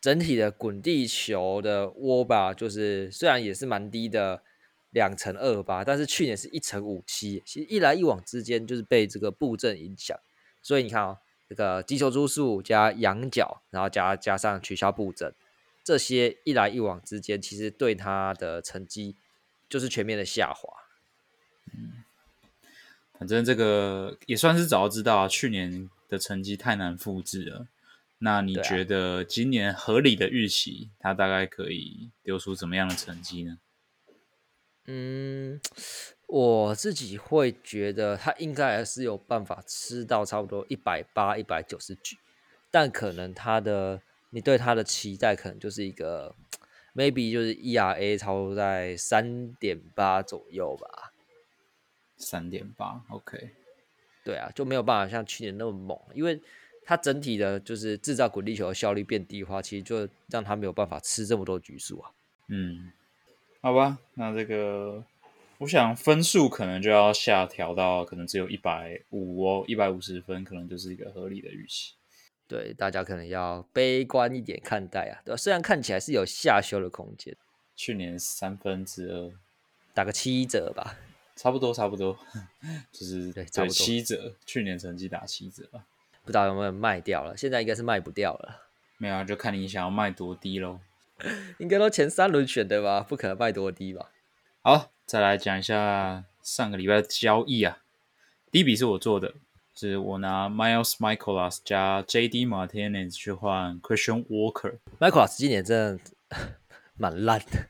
[0.00, 4.42] 整体的滚地球的窝吧，就是虽然也是蛮低的
[4.90, 10.18] 两成二八，但是去年是一成五七，其实一来一往之间就是被这个布阵影响，
[10.62, 11.18] 所以你看哦。
[11.48, 15.34] 这个击球株数加仰角，然后加加上取消布阵，
[15.88, 19.16] 这些一来一往之间，其实对他的成绩
[19.70, 20.68] 就是全面的下滑。
[21.72, 22.04] 嗯，
[23.18, 27.68] 反正这个也算是早知道，去年的成绩太难复制了。
[28.18, 33.58] 那你觉得今年合理的预期，他大概可以丢出怎么样的成绩呢？
[34.84, 35.58] 嗯。
[36.26, 42.18] 我自己会觉得他应该还是有办法吃到差不多一百八、一百九十局，
[42.70, 46.34] 但可能他的你对他的期待可能就是一个
[46.94, 51.12] maybe 就是 ERA 差不多在三点八左右吧。
[52.16, 53.50] 三点八，OK。
[54.24, 56.40] 对啊，就没有办法像去年那么猛，因为
[56.84, 62.10] 他整体的就是制造滚地球的效率变低的话，其实就让他没有办法吃这么多局数啊。
[62.48, 62.92] 嗯，
[63.60, 65.04] 好吧，那这个。
[65.58, 71.94] 我想分数可能就要下调到可能只有一百五哦，一百五十分可能就是一个合理的预期。
[72.48, 75.36] 对，大家可能要悲观一点看待啊，对吧？
[75.36, 77.36] 虽然看起来是有下修的空间，
[77.76, 79.30] 去年三分之二，
[79.94, 80.96] 打个七折吧，
[81.36, 82.18] 差不多差不多，
[82.90, 84.34] 就是对，差不多七折。
[84.46, 85.84] 去年成绩打七折吧，
[86.24, 87.36] 不知道有没有卖掉了？
[87.36, 88.62] 现在应该是卖不掉了，
[88.96, 90.80] 没有啊，就看你想要卖多低喽。
[91.58, 94.10] 应该都前三轮选的吧，不可能卖多低吧？
[94.62, 94.90] 好。
[95.08, 97.78] 再来讲一下上个礼拜的交易啊，
[98.50, 99.32] 第一笔是我做的，
[99.80, 102.44] 是我拿 Miles Michaelas 加 J.D.
[102.44, 104.78] Martinez 去换 Christian Walker。
[104.98, 106.02] Michaelas 今年真的
[106.98, 107.68] 蛮烂的，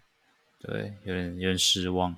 [0.61, 2.16] 对，有点有点失望。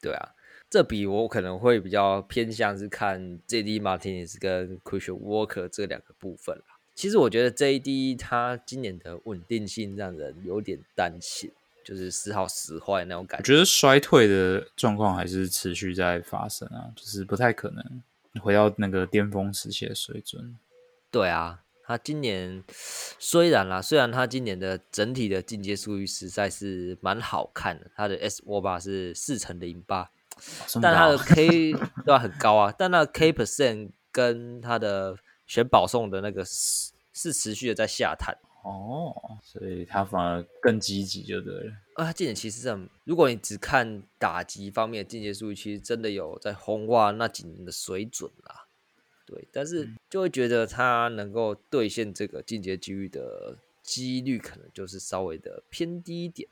[0.00, 0.28] 对啊，
[0.70, 3.80] 这笔我可能会比较偏向是看 J.D.
[3.80, 6.56] Martinez 跟 Christian Walker 这两个部分
[6.94, 8.14] 其实我觉得 J.D.
[8.14, 11.50] 他今年的稳定性让人有点担心。
[11.84, 18.02] 就是时好时坏那种感觉，我觉得衰退的状况还是持续在发生啊，就是不太可能
[18.40, 20.56] 回到那个巅峰时期的水准。
[21.10, 22.64] 对啊，他今年
[23.18, 30.10] 虽然啦，虽然他今年的整体的进阶数据实在是蛮好看的，他的 S 沃巴是四乘零八，
[30.82, 31.72] 但他的 K
[32.04, 35.16] 对吧很高啊，但那 K percent 跟他的
[35.46, 38.36] 选保送的那个是是持续的在下探。
[38.64, 41.72] 哦，所以他反而更积极就对了。
[41.96, 48.64] 啊，他今年其实是，如果你只看打击方面的进阶数据，其实真的有在红袜那几年的水准啦。
[49.26, 56.48] 对，但是就会觉得他能够兑现这个进阶机遇的几率，可能就是稍微的偏低一点。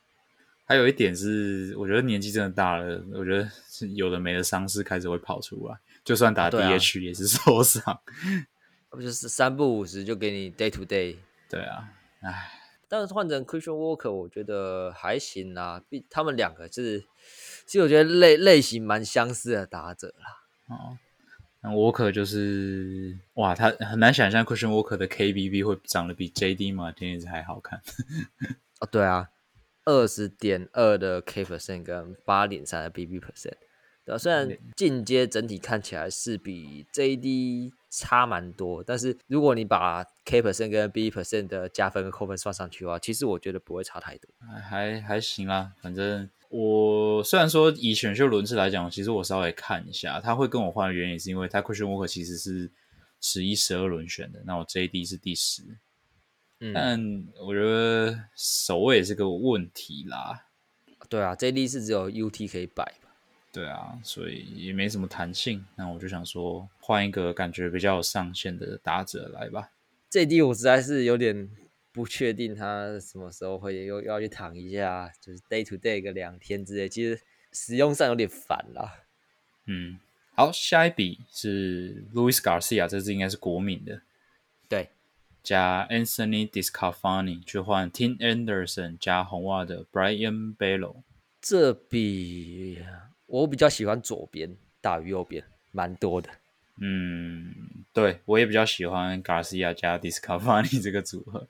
[0.65, 7.99] 还有一点是，我觉得年纪真的大了，我觉得是有的没的伤势开始会跑出来，就算打 DH 也是受伤。
[8.91, 11.17] 不就是三不五十就给你 day to day？
[11.49, 11.91] 对啊。
[12.23, 12.51] 唉，
[12.89, 15.83] 但是换成 Christian Walker，我觉得还行啦。
[15.89, 17.01] 毕他们两个是，
[17.67, 20.75] 其实我觉得类类型蛮相似的打者啦。
[20.75, 20.99] 哦，
[21.63, 27.81] 那 Walker 就是哇，他很难想象 Christian Walker 的 KBB 会长得比 JD 马丁斯还好看。
[28.81, 29.31] 哦，对啊，
[29.85, 33.57] 二十点二的 K percent 跟八点三的 BB percent。
[34.05, 44.29] 对，虽然进阶整体看起来是比 JD 差蛮多，但是如果你把 K percent 跟 B percent 的加分跟扣分算上去的话，其实我觉得不会差太多，
[44.69, 45.73] 还还行啦。
[45.81, 52.73] 反正我虽然说以选秀轮次来讲，其实我稍微看一下，他会跟我换的原因是因为他 Christian Walker 其实是
[53.21, 55.63] 十一、十二轮选的，那我 JD 是第十，
[56.75, 60.47] 但我觉得守卫也是个问题啦。
[61.09, 62.95] 对啊，JD 是只有 UT 可以摆。
[63.53, 65.63] 对啊，所以也没什么弹性。
[65.77, 69.71] 那我就想说，换一个感觉比较有上限的打者来吧。
[70.09, 71.51] 这 D 我实在是有点
[71.93, 77.21] 不确定，他什么时候会又要去躺一下，就是 day to day 个两天之类，其实
[77.53, 79.05] 使用上有点烦啦。
[79.67, 79.99] 嗯，
[80.35, 84.01] 好，下一笔是 Louis Garcia，这支应该是国民的。
[84.67, 84.89] 对，
[85.43, 91.03] 加 Anthony Discafani 去换 Tim Anderson 加红袜的 Brian Bello。
[91.41, 92.79] 这比
[93.33, 96.29] 我比较喜欢左边大于右边，蛮多的。
[96.79, 97.55] 嗯，
[97.91, 101.49] 对我也比较喜欢 Garcia 加 Discafani 这个组合。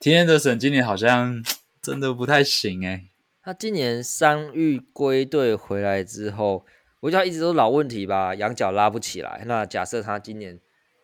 [0.00, 1.40] Tim Anderson 今年好像
[1.80, 3.04] 真的不太行哎、
[3.44, 6.66] 他今年伤愈归队回来之后，
[6.98, 9.44] 我觉得他一直都是老问题吧，羊角拉不起来。
[9.46, 10.58] 那假设他今年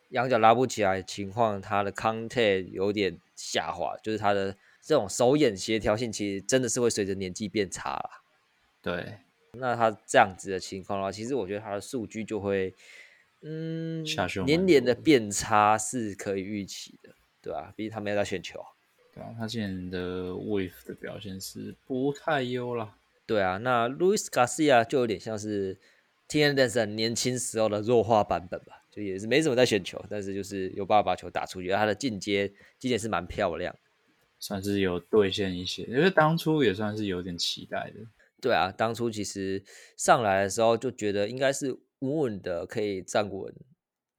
[0.09, 8.11] 羊角拉不起来的情况，他的 contact 有点下滑，就是他的这种手眼协调性，其实真的是会随着年纪变差啦。
[8.83, 9.19] 对，
[9.59, 12.75] 那他这样子的情况的话，其实我觉得他的数据就会，
[13.43, 14.05] 嗯
[14.45, 18.65] 年年的变差是可以预期的，对吧、毕竟他没有在选球。
[19.15, 22.95] 对啊，他今年的 Wave 的表现是不太优了。
[23.25, 25.79] 对啊，那 Luis Garcia 就有点像是
[26.29, 33.75] T Anderson 年轻时候的弱化版本吧，就也是没怎么在选球，但是就是有办法把球打出去，他的进阶今年是蛮漂亮。
[34.39, 38.01] 算是有兑现一些，因为当初也算是有点期待的。
[38.47, 39.61] 对啊，当初其实
[39.97, 43.53] 上来的时候就觉得应该是稳稳的可以站稳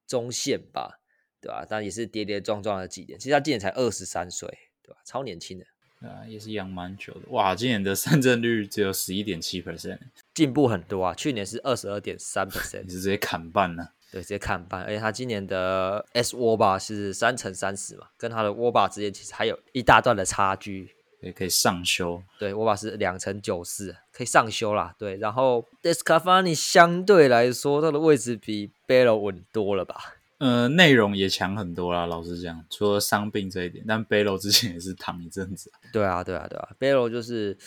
[0.06, 1.00] 中线吧，
[1.40, 4.50] 对吧、但也是跌跌撞撞了几年，其实他今年才二十三岁，
[4.84, 5.66] 对吧、超年轻的，
[6.02, 7.22] 对啊，也是养蛮久的。
[7.30, 10.00] 哇，今年的三振率只有十一点七 percent，
[10.34, 14.84] 进步很多啊，去年是二十二点三 percent，你是直接砍半了、对，直接砍半。
[14.84, 20.97] 而且他今年的 S 窝吧是三乘三十嘛，跟他的窝吧之间其实还有一大段的差距。
[21.22, 22.22] 也可以上修。
[22.40, 24.96] 对，我把是两乘九四，可以上修啦。
[24.98, 30.16] 对，然后 Descafani 相对来说，它的位置比 Bello 稳多了吧？
[30.40, 35.82] 呃，内容也强很多啦，老实讲，除了伤病这一点，但 Bello 之前也是躺一阵子啊。
[35.92, 36.70] 对啊，对啊，对啊。
[36.80, 37.58] Bello 就是，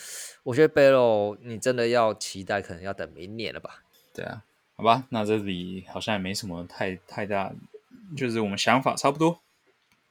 [0.43, 3.83] 我觉得 Bello 你真的要期待，可能要等明年了吧？
[4.13, 4.43] 对啊，
[4.77, 7.51] 好吧，那这里好像也没什么太太大，
[8.15, 9.41] 就是我们想法差不多。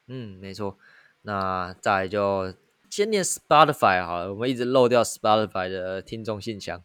[0.09, 0.76] 嗯，没错。
[1.22, 2.53] 那再就
[2.90, 6.83] 先念 Spotify 好了，我们一直漏掉 Spotify 的听众信箱。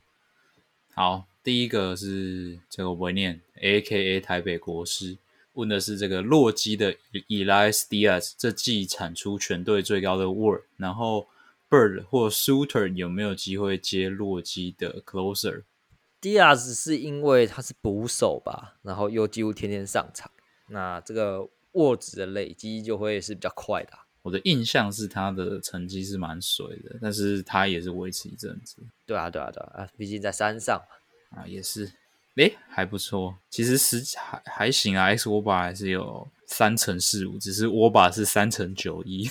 [0.93, 5.17] 好，第一个是这个我不会念，A K A 台北国师，
[5.53, 6.93] 问的是这个洛基的
[7.27, 11.27] Elias Diaz 这季产出全队最高的 WAR，然后
[11.67, 20.29] Bird 或 Suter 有没有机会接洛基的 Closer？Diaz 是因为他是捕手吧，然后又几乎天天上场，
[20.69, 31.37] 那这个握值的累积就会是比较快的啊、我的印象是他的成绩是蛮水的，但是他也是维持一阵子对啊，对啊，对啊，啊毕竟在山上嘛。
[31.39, 31.91] 啊，也是，
[32.37, 33.37] 诶，还不错。
[33.51, 39.29] 其实实还还行啊，X 沃巴还是有三乘四五，只是沃巴是三乘九一，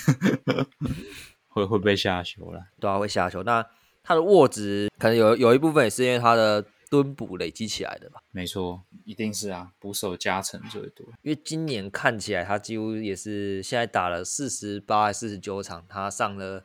[1.50, 2.61] 会会被下修了。
[2.78, 3.42] 对啊，会下修。
[3.42, 3.66] 那
[4.04, 8.23] 他的握值可能有有一部分也是因为他的蹲补累积起来的吧。
[8.31, 11.07] 没错，一定是啊，捕手加成最多。
[11.23, 16.64] 因为今年看起来他几乎也是现在打了四十八四十九场，他上了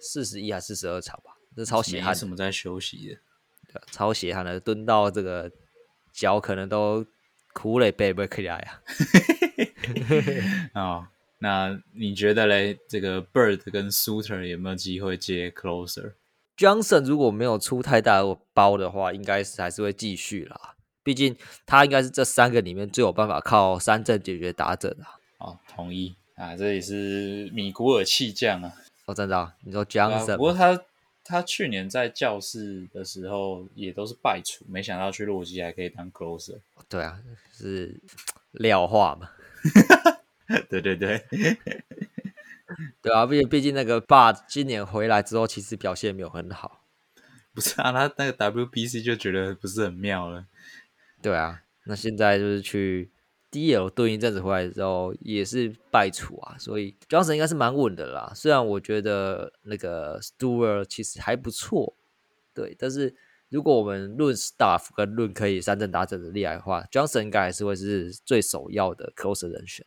[0.00, 3.80] 四十一还是四十二场吧，这超血没汗的，什么在休息的。
[3.92, 5.50] 超血汗的，蹲到这个
[6.12, 7.06] 脚可能都
[7.52, 8.82] 苦累背不起来啊。
[10.72, 12.76] 啊、 那你觉得嘞？
[12.88, 16.14] 这个 Bird 跟 Suter 有没有机会接 Closer？
[16.60, 20.76] Johnson 如果没有出太大的包的话，应该是还是会继续啦。
[21.02, 25.16] 毕竟他应该是这三个里面最有办法靠三振解决打者的啊。
[25.38, 28.74] 哦，同意啊，这也是米古尔弃将啊。
[29.06, 30.78] 哦，真的啊、你说对啊 Johnson，、不过他
[31.24, 36.58] 他去年在教室的时候也都是败出，没想到去洛基还可以当 Closer。
[36.90, 37.18] 对啊，
[37.54, 37.98] 是
[38.50, 39.30] 廖化嘛。
[40.68, 41.24] 对 对对，
[43.02, 46.84] 对啊，毕竟毕竟那个爸今年回来之后，其实表现没有很好。
[47.52, 50.46] 不是啊，他那个 WBC 就觉得不是很妙了。
[51.20, 53.10] 对啊，那现在就是去
[53.50, 58.32] DL 蹲一阵子回来之后，也是败处啊，所以 Johnson 应该是蛮稳的啦。
[58.34, 61.96] 虽然我觉得那个 Stewart 其实还不错，
[62.54, 63.14] 对，但是
[63.48, 69.84] 如果我们论 staff 跟论可以三阵打整的厉害的话，Johnson 应该还是会是最首要的 closer 人选。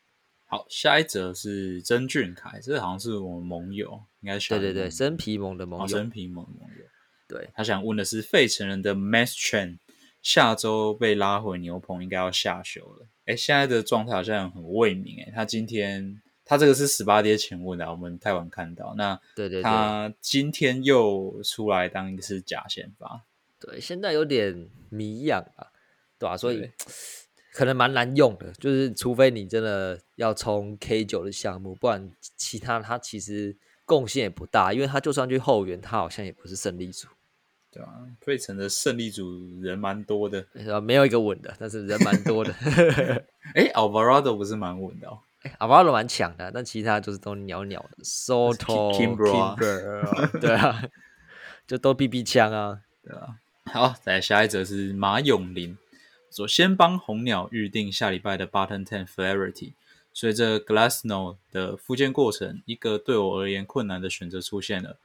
[0.54, 6.86] 好，下一则是曾俊凯，这好像是我们盟友，应该是对对对，生生皮盟的盟哦，友，生皮盟盟友。
[7.28, 9.80] 对，他想问的是，费城人的 Max Chen
[10.22, 13.08] 下周被拉回牛棚，应该要下修了。
[13.26, 15.24] 哎，现在的状态好像很未明。
[15.24, 18.94] 哎，他今天他这个是十八天前问的，我们太晚看到。
[18.96, 19.64] 那对对对。
[19.64, 23.24] 他今天又出来当一次假先发，
[23.60, 25.72] 对，现在有点迷样啊，
[26.20, 26.72] 对吧、所以对
[27.54, 37.08] 可能蛮难用的，就是除非你真的要冲 K 九的项目，不然其他他其实贡献也不大，因为他就算去后援，他好像也不是胜利组，
[37.72, 37.90] 对啊、
[38.22, 40.46] 费城的胜利组人蛮多的。
[40.54, 42.52] 呃没有一个稳的，但是人蛮多的。
[43.54, 45.20] 哎，Alvarado 不是蛮稳的哦。
[45.44, 50.84] 哎，阿巴罗蛮强的，但其他就是都鸟鸟的，Soto、Kimber，对啊，
[51.68, 53.36] 就都 BB 枪啊，对啊。
[53.66, 55.78] 好，再下一则是马永林，
[56.36, 59.74] 说先帮红鸟预定下礼拜的 Button Ten Flaherty。
[60.16, 64.98] 随着 Glassnow 的复健过程，一个对我而言困难的选择出现了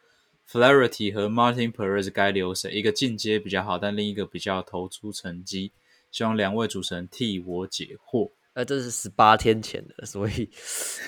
[0.50, 2.70] ：Flaherty 和 Martin Perez 该留谁？
[2.72, 5.72] 一个进阶比较好，但另一个比较投出成绩。
[6.10, 8.30] 希望两位主持人替我解惑。
[8.54, 10.50] 呃，这是十八天前的，所以，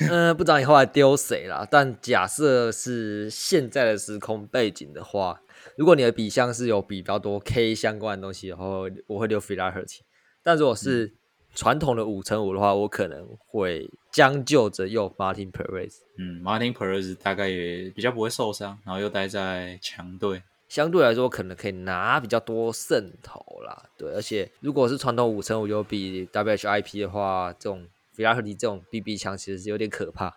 [0.08, 1.66] 呃，不知道你后来丢谁了。
[1.70, 5.42] 但假设是现在的时空背景的话，
[5.76, 9.98] 如果你的笔箱是有比较多 K 相关的东西，然后我会留 Flaherty。
[10.42, 11.12] 但如果是
[11.54, 15.96] 传统的五乘五的话，我可能会将就着用 Martin Perez。
[16.16, 23.90] 嗯，Martin Perez 大概也比较不会受伤，然后又待在强队，相对来说可能可以拿比较多胜投啦。
[23.98, 30.36] 对，而且如果是传统五乘五有比 WHIP 的话，这种 f i l a r t y 这种 BB 枪其实是有点可怕。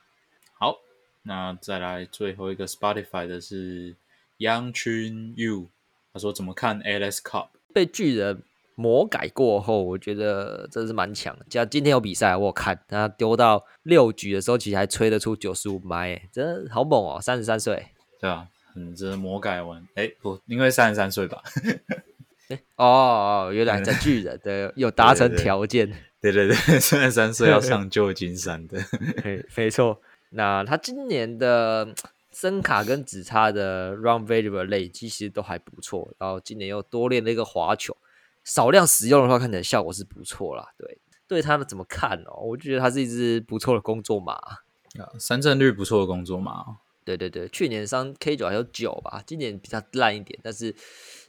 [0.57, 0.79] 好，
[1.21, 3.95] 那再来最后一个 Spotify 的是
[4.39, 5.67] Young Chun Yu，
[6.11, 8.43] 他说怎么看 Alex Cup 被巨人？
[8.75, 11.37] 魔改过后，我觉得真是蛮强。
[11.49, 17.19] 像今天有比赛，我看他丢到六局的时候，其实还吹得出九十五迈，真的好猛哦！
[17.21, 17.87] 三十三岁，
[18.19, 21.43] 对啊，嗯，这魔改完，哎，不，因为三十三岁吧？
[22.49, 22.85] 哎，哦
[23.47, 25.87] 哦，原来在巨人，对，有达成条件，
[26.19, 28.79] 对对对，三十三岁要上旧金山的，
[29.23, 30.01] 没没错。
[30.31, 31.93] 那他今年的
[32.31, 37.95] 声卡跟指叉的 run variable 累积其实都还不错，然后今年又多练了一个滑球。
[38.43, 40.73] 少量使用的话，看起来效果是不错啦。
[40.77, 42.41] 对，对它的怎么看哦？
[42.43, 44.59] 我就觉得它是一只不错的工作马啊，
[45.17, 46.77] 三振率不错的工作马。
[47.05, 50.75] 对对对，去年三 K 九还有九吧，今年比较烂一点，但是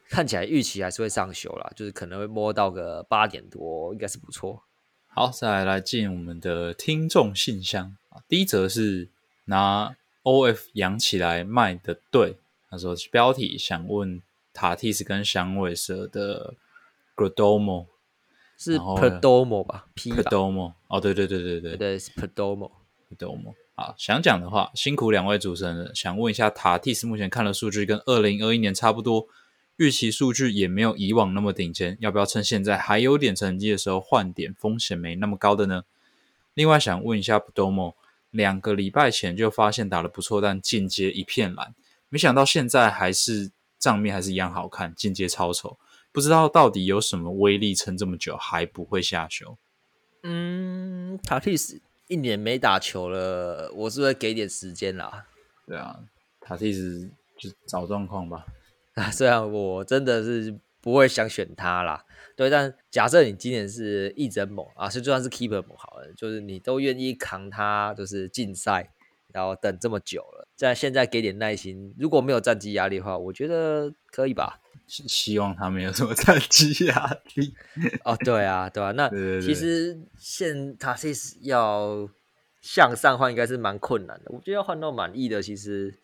[0.08, 4.62] 看起来预期还是会上修啦，就是可能会摸到个八点多，应该是不错。
[5.08, 9.08] 好，再来来进我们的听众信箱啊，第一则是
[9.44, 12.36] 拿 OF 养起来卖的对，
[12.68, 14.20] 他说标题想问
[14.52, 16.54] 塔蒂斯跟响尾蛇的。
[17.16, 17.86] Perdomo
[18.56, 22.70] 是 Perdomo 吧？Perdomo 哦，对对对对对对，是 Perdomo。
[23.10, 25.94] Perdomo 好，想讲的话，辛苦两位主持人了。
[25.94, 29.26] 想问一下，塔蒂斯目前看的数据跟二零二一年差不多，
[29.76, 35.82] 预期数据也没有以往那么顶尖，要不要趁现在还有点成绩的时候换点，风险没那么高的呢？
[36.54, 37.94] 另外想问一下，Perdomo
[38.30, 41.74] 两个礼拜前就发现打得不错，但进阶一片蓝，
[42.08, 45.76] 没想到现在还是账面还是一样好看，进阶超丑。
[46.14, 49.58] 不知道到底有什么威力撑这么久还不会下球？
[50.22, 55.26] 嗯，塔蒂斯一年没打球了，我是不是给点时间啦？
[55.66, 55.98] 对啊，
[56.40, 58.46] 塔蒂斯就找状况吧。
[58.94, 62.04] 啊， 虽然我真的是不会想选他啦，
[62.36, 68.92] 对，但假设你今年是一整猛啊，是就算是 keeper 猛好了，就是你都愿意扛他，就是竞赛，
[69.32, 74.60] 然后等这么久了，在现在给点耐心，如果没有战绩压力的话，我觉得可以吧。
[74.86, 77.54] 希望他没有什么战绩压力
[78.04, 79.08] 哦，对啊，对啊，那
[79.40, 82.08] 其实现他其实要
[82.60, 84.30] 向上换，应该是蛮困难的。
[84.30, 85.94] 我觉得要换到满意的，其实，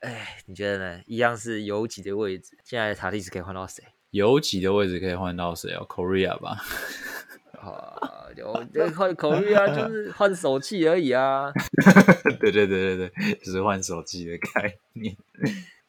[0.00, 1.00] 哎，你觉得呢？
[1.06, 3.82] 一样是游击的位置，现在塔蒂斯可以换到谁？
[4.10, 6.62] 游击的位置可以换到谁啊？Korea 吧？
[7.58, 8.52] 啊， 就
[8.92, 11.52] 换 Korea 就是换手气而已啊。
[12.38, 15.16] 对对对对对，就是换手气的概念。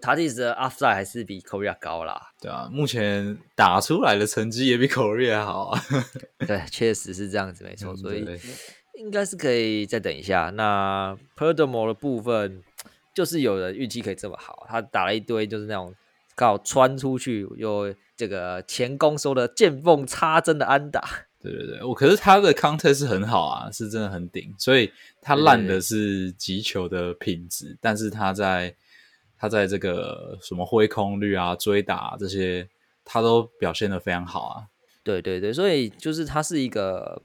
[0.06, 5.82] 塔蒂斯的 upside 还是比 Korea 高啦，对啊，目前打出来的成绩也比 Korea 好啊。
[6.45, 8.24] 对，确实是这样子，没错，所以
[8.99, 10.51] 应该是可以再等一下。
[10.51, 12.62] 那 Perdomo 的部分，
[13.16, 15.95] 就是有人运气可以这么好，他打了一堆就是那种
[16.36, 21.03] 靠穿出去又这个前攻收的见缝插针的安打。
[21.41, 28.76] 对对对，我可是他的 counter 是很好啊，是真的很顶，所以他烂的是击球的品质，但是他在。
[29.38, 32.67] 他在这个什么挥空率啊、追打、啊、这些，
[33.03, 34.67] 他都表现的非常好啊。
[35.03, 37.21] 对对对，所以就是他是一个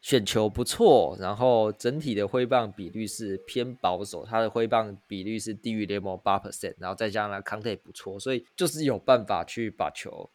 [0.00, 10.30] 选球不错，然后整体的挥棒比率是偏保守，他的挥棒比率是低于联盟八 percent，然后再加上他康也不错，所以就是有办法去把球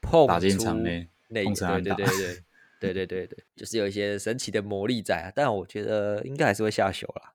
[0.00, 2.42] 碰打进场内，内对对对对
[2.80, 7.32] 对对对对，就是有一些神奇的魔力在啊，但我觉得应该还是会下球啦。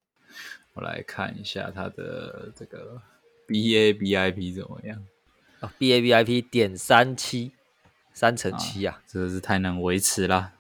[0.76, 3.01] 我来看一下他的这个
[3.47, 5.03] B A B I P 怎么样
[5.61, 7.53] 啊？B A B I P 点三七
[8.13, 10.51] 三乘七啊，真的是太难维持了。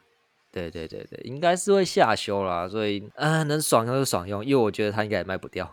[0.51, 5.69] 对对对对，应该是会下修啦，所以啊，能爽用就爽用，因为我觉得它应该也卖不掉。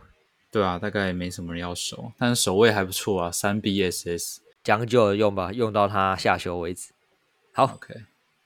[0.51, 6.93] 对啊，大概也没什么人要收，但是守卫还不错啊，三 B S S，将就的用吧，用到它下修为止。
[7.53, 7.95] 好，OK，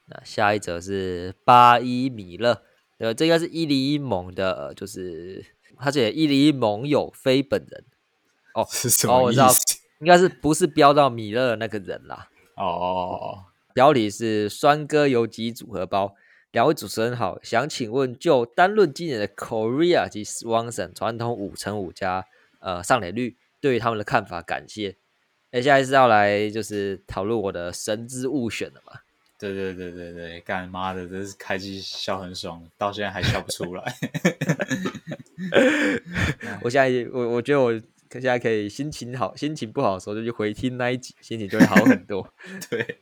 [0.09, 2.62] 那下一则是八一米勒。
[2.99, 5.44] 呃，这应该是伊犁一盟的，就是
[5.78, 7.84] 他写伊犁盟友非本人
[8.54, 12.28] 哦， 是什哦，我知道么意思？，应该是不是标到米勒的那个人啦？
[12.56, 16.14] 哦标题是酸哥游击组合包。
[16.52, 22.24] 两位主持人好，想请问就单论今年的 Korea 及 Swanson 传统五乘五加
[22.60, 24.96] 呃上垒率，对于他们的看法，感谢。
[25.50, 29.00] 哎，现在是要来就是讨论我的神之物选了嘛？
[29.39, 33.95] 对对对对对，干妈的，真是开机笑很爽，到现在还笑不出来。
[36.62, 37.72] 我现在我我觉得我
[38.11, 42.32] 现在可以心情好，心情不好的时候就去回听那一集，心情就会好很多。
[42.70, 42.97] 对，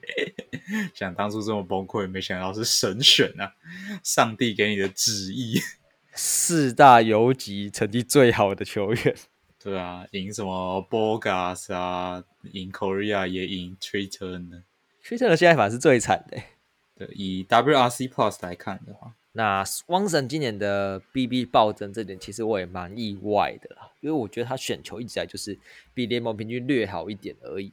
[0.92, 3.54] 想当初这么崩溃，没想到是神选啊！
[4.02, 5.60] 上帝给你的旨意。
[6.16, 9.16] 四大游击成绩最好的球员，
[9.62, 12.22] 对啊，赢什么 Bogas 啊，
[12.52, 14.62] 赢 Korea 也赢 Twitter 呢。
[15.04, 16.46] 崔特的现在反而是最惨的欸。
[16.96, 25.58] 对，以 WRC Plus 来看的话，那汪神今年的 BB 暴增这点，其实我也蛮意外的啦，因为我觉得他选球一直来就是
[25.92, 27.72] 比联盟平均略好一点而已。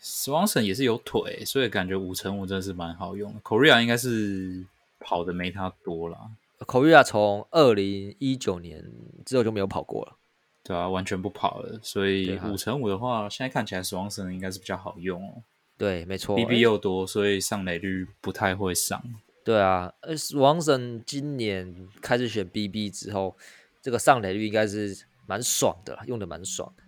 [0.00, 3.40] Swanson 也是有腿，所以感觉五乘五真的是蛮好用的。
[3.40, 4.64] Korea 应该是
[4.98, 6.18] 跑的没他多啦。
[6.60, 8.84] Korea 从二零一九年
[9.26, 10.16] 之后就没有跑过了。
[10.64, 15.42] 对啊，完全不跑了，所以五乘五的话，现在看起来 Swanson 应该是比较好用哦。
[15.82, 19.02] 对，没错 BB 又多，所以上垒率不太会上。
[19.42, 23.36] 对啊，呃，王神今年开始选 BB 之后，
[23.82, 26.84] 这个上垒率应该是蛮爽的啦，用的蛮爽的。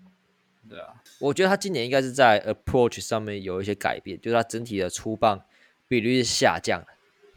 [0.71, 5.45] 对啊，我觉得他今年应该是在 approach 上面有一些改变，就是他整体的出棒
[5.89, 6.87] 比率是下降了。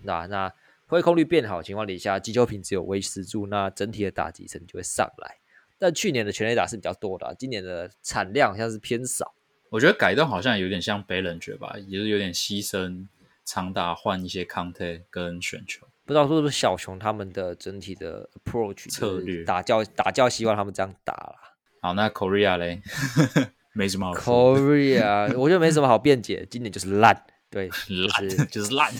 [0.03, 0.53] 那那
[0.85, 5.37] 挥空率变好的情况底下，击球品质有维持住，那整体的打击成就会上来。
[5.79, 9.33] 但去年的全垒打是比较多的啊、今年的产量好像是偏少。
[9.69, 13.07] 我觉得改动好像有点像北冷爵吧，也是有点牺牲
[13.45, 15.85] 长打换一些 contact 跟选球。
[16.05, 21.35] 不知道是不是小熊他们的整体的 approach 策略打教打教希望他们这样打啦。
[21.81, 22.81] 好，那 Korea 嘞，
[23.75, 28.93] 没什么好说 Korea 我觉得没什么好辩解，今年就是烂，对， 的，就是烂就是烂。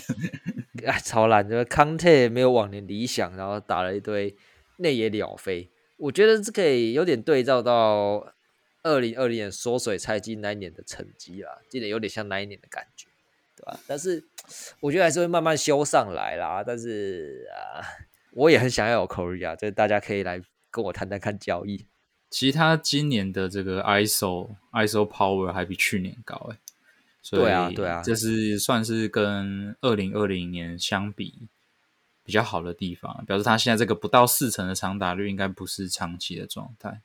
[0.84, 4.36] 哎，超烂，就是康泰没有往年理想，然后打了一堆
[4.76, 5.70] 内野鸟飞。
[5.96, 8.34] 我觉得这可以有点对照到
[8.82, 13.08] 二零二零年缩水赛季那一年的成绩啦，今年有点像那一年的感觉，
[13.56, 13.78] 对吧？
[13.86, 14.24] 但是
[14.80, 16.62] 我觉得还是会慢慢修上来啦。
[16.64, 17.82] 但是啊，
[18.32, 21.86] 我也很想要有 Korea，这大家可以来跟我谈谈看交易。
[22.30, 26.58] 其实他今年的这个 ISO ISO power 还比去年高哎，
[27.22, 31.48] 所以对啊对啊这是算是跟二零二零年相比
[32.22, 37.00] 比较好的地方，表示他现在这个不到四成的长打率应该不是长期的状态。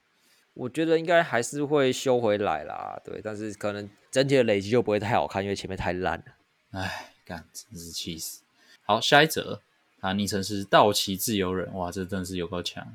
[0.54, 6.26] 我觉得应该还是会修回来啦，对，但是可能整体的累积就不会太好看，因为前面太烂了。
[6.72, 8.42] 唉，干真是气死。
[8.84, 9.62] 好，下一则，
[10.00, 12.86] 啊昵称是道奇自由人，哇，这真的是有够强，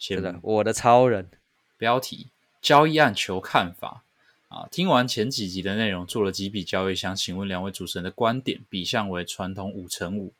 [0.00, 1.28] 羡真的，我的超人。
[1.76, 2.26] 标题：
[2.60, 4.02] 交易案求看法
[4.48, 4.66] 啊！
[4.68, 8.60] 听完前几集的内容，做了几笔交易，想请问两位主持人的观点。
[8.68, 10.32] 比项为传统五乘五，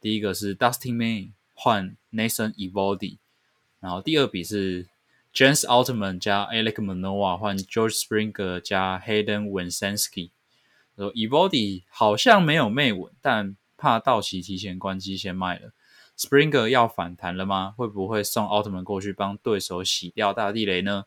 [0.00, 3.18] 第一个是 Dustin May 换 Nathan Evaldi，
[3.78, 4.86] 然后第二笔是
[5.32, 9.88] James Altman 加 Alec Manoa 换 George Springer 加 Hayden w i n s e
[9.88, 10.30] n s k y。
[10.96, 15.72] 说 Evaldi 好像没有妹稳，但怕道奇提前关机先卖了。
[16.18, 17.74] Springer 要反弹了吗？
[17.78, 21.04] 会不会送奥特曼过去帮对手洗掉大地雷呢？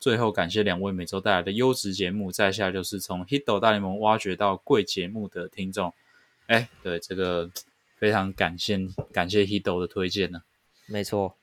[0.00, 5.94] 最后感谢两位每周带来的优质节目，在下就是从 Hito 大联盟挖掘到贵节目的听众。
[6.48, 7.50] 哎，对这个
[7.96, 8.78] 非常感谢
[9.12, 10.42] 感谢 Hito 的推荐呢。
[10.86, 11.36] 没错，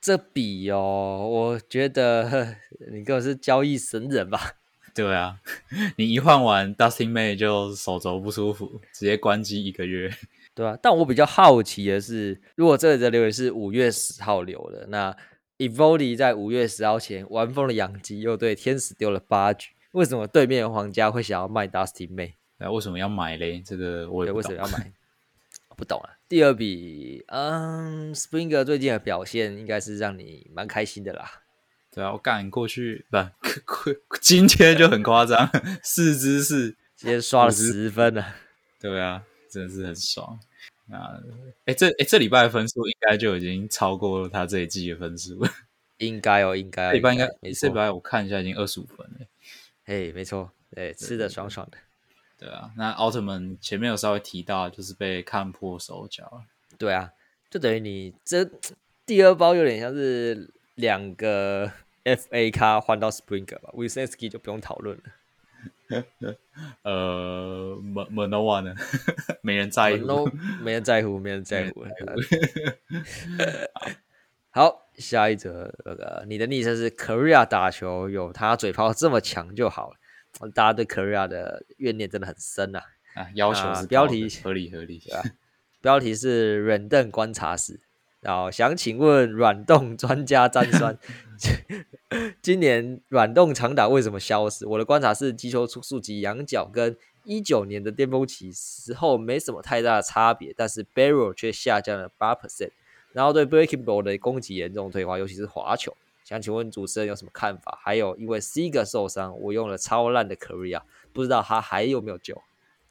[0.00, 2.56] 这笔哦，我觉得呵
[2.92, 4.38] 你跟我是交易神人吧？
[4.94, 5.36] 对啊，
[5.96, 10.10] 你一换完 Dustin May 就手肘不舒服，直接关机一个月。
[10.54, 15.16] 对啊、但我比较好奇的是，如果这里的留言是五月十号留的，那
[15.58, 22.32] Evoli 在五月十号前玩疯了养鸡，又对天使丢了八局，为什么对面的皇家会想要卖 Dustin May？
[22.58, 23.62] 那为什么要买嘞？
[23.64, 24.56] 这个我也，为什么。
[24.56, 24.92] 要买？
[25.78, 26.18] 不懂啊。
[26.28, 31.44] 第二笔，嗯，Springer 最近的表现应该是让你蛮开心的啦。
[31.92, 33.16] 对啊，我赶过去不，
[34.20, 35.48] 今天就很夸张，
[35.82, 38.34] 四支是，今天刷了十分了，
[38.80, 40.38] 对啊，真的是很爽。
[40.90, 41.14] 啊，
[41.64, 45.46] 哎，这哎这礼拜的分数应该就已经超过了他这一季的分数。
[45.98, 47.74] 应该哦，应该哦，这礼拜应该没错这礼。
[47.74, 49.26] 拜我看一下已经二十五分了。
[49.84, 51.78] 哎，没错，对，吃的爽爽的。
[52.38, 56.44] 对啊，那奥特曼前面有稍微提到，就是被看破手脚。
[56.78, 57.10] 对啊，
[57.50, 58.48] 就等于你这
[59.04, 61.72] 第二包有点像是两个
[62.04, 65.02] FA 卡换到 Springer 吧 w i s n s k y 就不用讨论了。
[66.82, 68.74] 呃，没没 no one 呢？
[69.42, 70.26] 没人在乎，都
[70.62, 71.84] 没人在乎，没人在乎。
[74.50, 79.96] 好，下一则，那个你的昵称是 Korea 打球，有他嘴炮这么强就好了。
[80.54, 82.80] 大家对 Korea 的怨念真的很深呐。
[83.14, 85.22] 啊，要求是标题合理合理，啊？
[85.80, 87.80] 标题是软凳观察室，
[88.20, 90.96] 然后想请问软动专家詹 酸，
[92.42, 94.66] 今年软动长打为什么消失？
[94.66, 102.70] 我的观察是击球出速及仰角跟一九年的巅峰期时候没什么太大的差别，但是 barrel 却下降了八 percent。
[103.12, 105.96] 然后对 breaking ball 的攻击严重退化，尤其是滑球。
[106.28, 107.78] 想请问主持人有什么看法？
[107.80, 112.42] 还有，因为 C 哥受伤，我用了超烂的 Korea，不知道他还有没有救？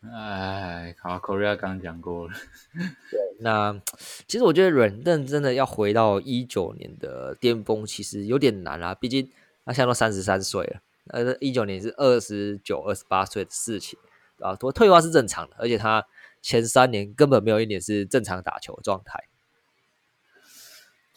[0.01, 2.33] 哎，好，Korea 刚讲过了。
[3.11, 3.79] 对，那
[4.25, 8.95] 其实我觉得软凳真的要回到一九年的巅峰，其实有点难啦。
[8.95, 9.29] 毕竟
[9.63, 13.99] 他现在都三十三岁了，呃，一九年是二十九、二十八岁的事情
[14.39, 16.03] 啊，退退化是正常的，而且他
[16.41, 19.25] 前三年根本没有一年是正常打球状态。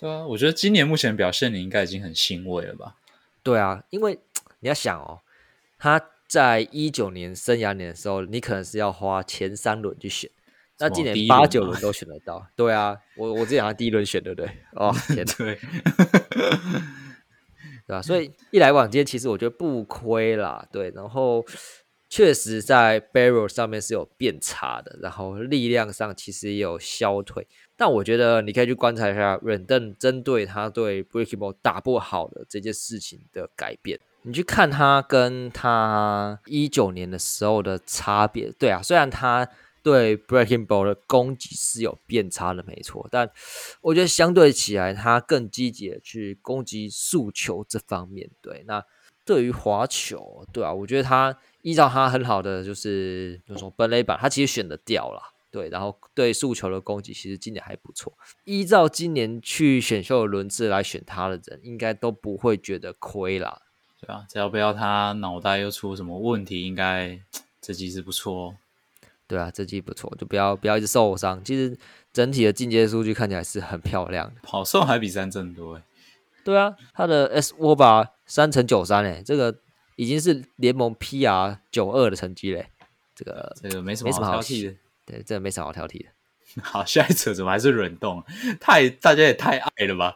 [0.01, 2.97] 对啊，我觉得今年目前表现你应该已经很欣慰了吧？
[3.43, 4.19] 对啊，因为
[4.61, 5.21] 你要想哦，
[5.79, 10.31] 他在一九年生涯年的时候，你可能是要花前三轮去选，
[10.79, 12.47] 那今年八九轮都选得到。
[12.57, 14.51] 对啊，我我之前好像第一轮选，对不对？
[14.73, 15.59] 哦，天，对，
[17.87, 18.01] 对吧？
[18.01, 20.67] 所以一来往间，其实我觉得不亏啦。
[20.73, 21.45] 对，然后。
[22.13, 27.47] 确实在 barrel 上面是有变差的，然后力量上其实也有消退，
[27.81, 33.99] 但我觉得你可以去观察一下软凳针对他对 breaking ball 打不好的这件事情的改变。
[34.21, 39.49] 你去看他跟他一九年的时候的差别，对啊，虽然他
[39.83, 43.31] 对 breaking ball 的攻击是有变差的，没错，但
[43.81, 48.29] 我觉得相对起来，他更积极的去攻击速球这方面。
[48.43, 48.85] 对，那
[49.25, 51.35] 对于滑球，对啊，我觉得他。
[51.63, 55.21] 依照他很好的就是就说本垒板，他其实选的掉了，
[55.51, 58.13] 对，然后对速球的攻击其实今年还不错。
[58.45, 63.63] 依照今年去选秀的轮次来选他的人，应该都不会觉得亏啦。
[64.01, 67.21] 对啊，只要不要他脑袋又出什么问题，应该
[67.61, 68.49] 这季是不错。
[68.49, 68.55] 哦
[69.27, 71.45] 对啊，这季不错，就不要不要一直受伤。
[71.45, 71.79] 其实
[72.13, 75.83] 整体的进阶数据看起来是很漂亮的，跑送还比三振多哎。
[76.45, 79.59] 对啊，他的 S 沃巴三乘九三哎，这个。
[79.97, 82.71] 已经是联盟 PR 九二的成绩嘞，
[83.15, 84.75] 这个这个没什么好挑剔的，
[85.11, 86.07] 对，这没什么好挑剔的。
[86.63, 88.25] 好，下一则怎么还是冷冻？
[88.61, 90.15] 太大家也太爱了吧！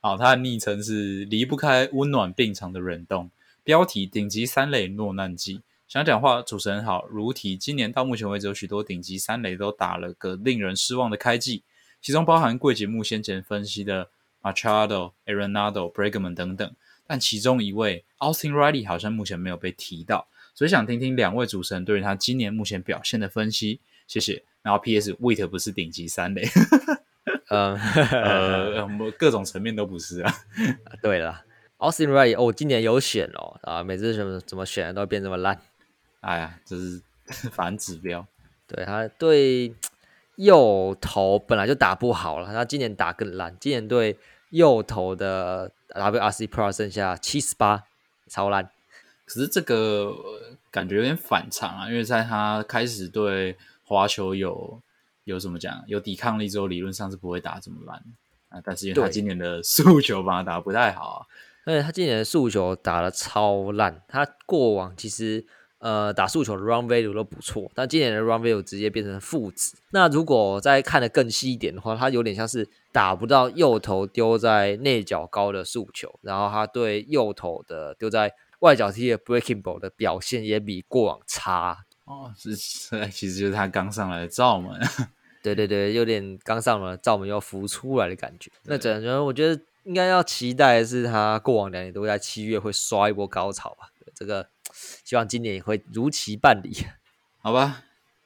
[0.00, 3.30] 好，他的昵称是离不开温暖病床的冷冻。
[3.62, 5.62] 标题：顶级三垒落难记。
[5.86, 7.06] 想讲话，主持人好。
[7.08, 11.62] 如题：今年到目前为止，有许多顶级三垒都打了个令人失望的开季，
[12.00, 14.08] 其中包含贵节目先前分析的
[14.40, 16.74] Machado、Arenado、Bregman 等等。
[17.06, 23.80] 但其中一位 Austin Riley 好像目前没有被提到，所以想听听两位主持人对于他今年目前表现的分析。
[24.06, 24.44] 谢谢。
[24.62, 25.12] 然后 P.S.
[25.14, 26.46] Wait 不是顶级三垒，
[27.48, 27.74] 呃
[28.12, 28.86] 呃，
[29.18, 30.34] 各种层面都不是啊。
[31.02, 31.44] 对了
[31.78, 35.58] ，Austin Riley 哦，今年有选哦啊，每次怎么怎么选都变这么烂。
[36.20, 37.00] 哎呀，这是
[37.50, 38.26] 反指标。
[38.66, 39.74] 对他对
[40.36, 43.56] 右投本来就打不好了，他今年打更烂。
[43.58, 44.18] 今年对
[44.50, 45.72] 右投的。
[45.92, 47.82] WRC Pro 剩下七十八，
[48.28, 48.70] 超烂。
[49.32, 50.12] 可是这个
[50.72, 54.82] 感觉有点反常啊，因为在他开始对滑球有
[55.22, 58.02] 有什么讲有抵抗力之后，理论上是不会打这么烂
[58.48, 58.60] 啊。
[58.64, 61.26] 但是因为他今年的速球反而打不太好啊，
[61.64, 64.02] 而且他今年的速球打的超烂。
[64.08, 65.46] 他过往其实。
[65.82, 69.74] 呃，打速球的 run value 都不错，但今年的 run value 直接变成负值。
[69.92, 78.30] 那如果再看得更细一点的话，他有点像是打不到右头丢在内角高的速球，然后他对右头的丢在
[78.60, 81.84] 外角踢的 breaking ball 的表现也比过往差。
[82.04, 82.56] 哦，是，
[83.10, 84.80] 其实就是他刚上来的罩门。
[85.42, 88.50] 对对对，有点刚上了罩门要浮出来的感觉。
[88.64, 93.90] 那整个我觉得应该要期待的是他过往两年都在七月会刷一波高潮吧。
[94.14, 94.48] 这个。
[95.04, 96.72] 希望今年也会如期办理，
[97.42, 97.82] 好吧？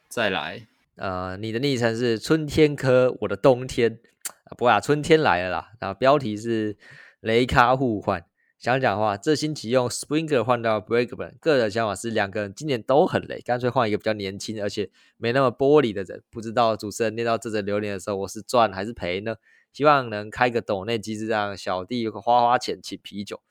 [0.09, 0.67] 再来，
[0.97, 3.99] 呃，你的昵称是春天科，我的冬天
[4.45, 5.73] 啊，不啊，春天来了啦。
[5.81, 6.77] 然后标题是
[7.21, 8.23] 雷卡互换，
[8.65, 14.89] 想讲话，这星期用 Springer 换到 Bregman，个人想法是两个人今年都很累，干脆换一个比较年轻而且
[15.19, 16.23] 没那么玻璃的人。
[16.31, 19.37] 不知道主持人念到这则留言的时候，我是赚还是赔呢？
[19.75, 23.43] 希望能开个抖内机制，让小弟花花钱请啤酒，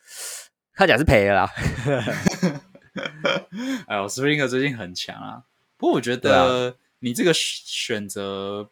[0.74, 1.50] 看起来是赔了啦。
[3.86, 5.44] 哎呦，Springer 最近很强啊！
[5.78, 8.68] 不过我觉得你这个选择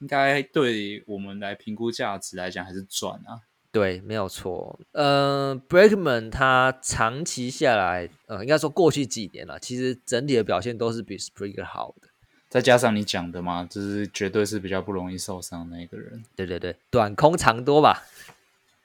[0.00, 3.46] 应该对我们来评估价值来讲还是赚啊。
[3.74, 4.78] 对，没有错。
[4.92, 12.06] 呃，Breakman 他长期下来，呃，应该说过去几年了，其实整体的表现都是比 Springer 好的。
[12.48, 16.22] 再加上你讲的嘛，就是绝对是比较不容易受伤的那个人。
[16.36, 18.04] 对对对，短空长多吧？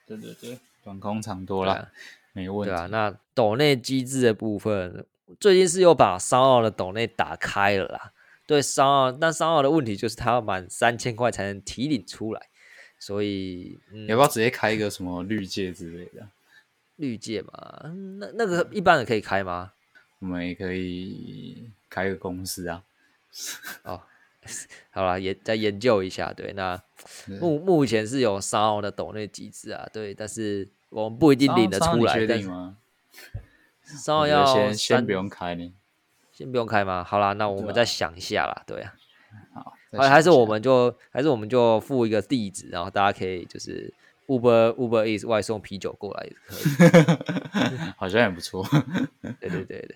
[0.08, 1.90] 对对对，短空长多了，
[2.34, 2.74] 没问题。
[2.74, 5.06] 对啊，那斗内机制的部分，
[5.40, 8.12] 最近是又把商奥的斗内打开了啦。
[8.48, 12.48] 对商奥，但商奥的问题就是他要满三千块才能提领出来，
[13.00, 16.28] 所以要不要直接开一个什么绿界之类的？
[16.98, 17.82] 绿界嘛，
[18.20, 19.72] 那那个一般人可以开吗？
[20.20, 22.84] 我们也可以开个公司啊。
[23.84, 24.02] 哦，
[24.92, 26.34] 好了，也再研究一下。
[26.34, 26.82] 对，那
[27.40, 32.14] 目目前是有三奥的斗内机制啊，对，但是我们不一定领得出来。
[32.14, 32.76] 确定吗？
[33.82, 35.74] 商奥要先先不用开呢。
[36.34, 37.04] 先不用开吗？
[37.04, 38.64] 好啦，那我们再想一下啦。
[38.68, 38.94] 对啊，
[39.54, 43.92] 好，还还是我们就还是我们就附一个地址，然后大家可以就是
[44.28, 48.64] Uber Uber Eats 外送啤酒过来也可以， 好像也不错。
[49.40, 49.96] 对对对对，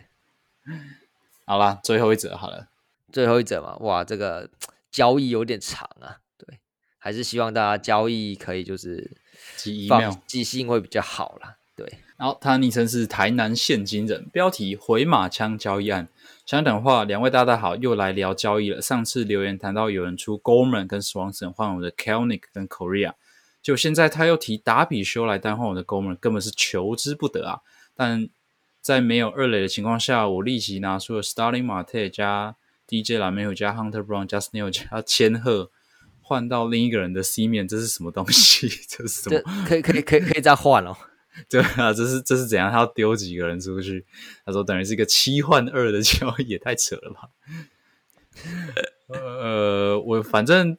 [1.46, 2.68] 好啦，最后一则好了，
[3.12, 4.50] 最后一则嘛，哇，这个
[4.92, 6.60] 交易有点长啊，对，
[6.98, 9.12] 还是希望大家交易可以就是
[9.56, 11.58] 寄 email 寄信会比较好啦。
[11.76, 12.00] 对。
[12.16, 16.08] 然后他昵称是台南现金人，标题回马枪交易案。
[16.54, 18.80] 相等话，两位大大好，又来聊交易了。
[18.80, 23.14] 上次留言谈到有人出 Gorman 跟 Swanson 换我的 Kelnick 跟 Korea，
[23.60, 27.62] 就现在他又提达比修来单换我的 Gorman，根本是求之不得啊！
[27.96, 28.30] 但
[28.82, 32.56] 在没有二垒的情况下，我立即拿出了 Starling Marte 加
[32.88, 35.72] DJ 蓝莓加 Hunter Brown 加 Snell 加千鹤，
[36.22, 38.70] 换到另一个人的 C 面，这是什么东西？
[38.88, 39.42] 这是什么？
[39.68, 40.96] 可以可以可以可以再换哦。
[41.50, 42.72] 对啊，这是这是怎样？
[42.72, 44.06] 他要丢几个人出去？
[44.46, 47.30] 他说等于是一个七换二的交易，也太扯了吧！
[49.08, 50.78] 呃，我反正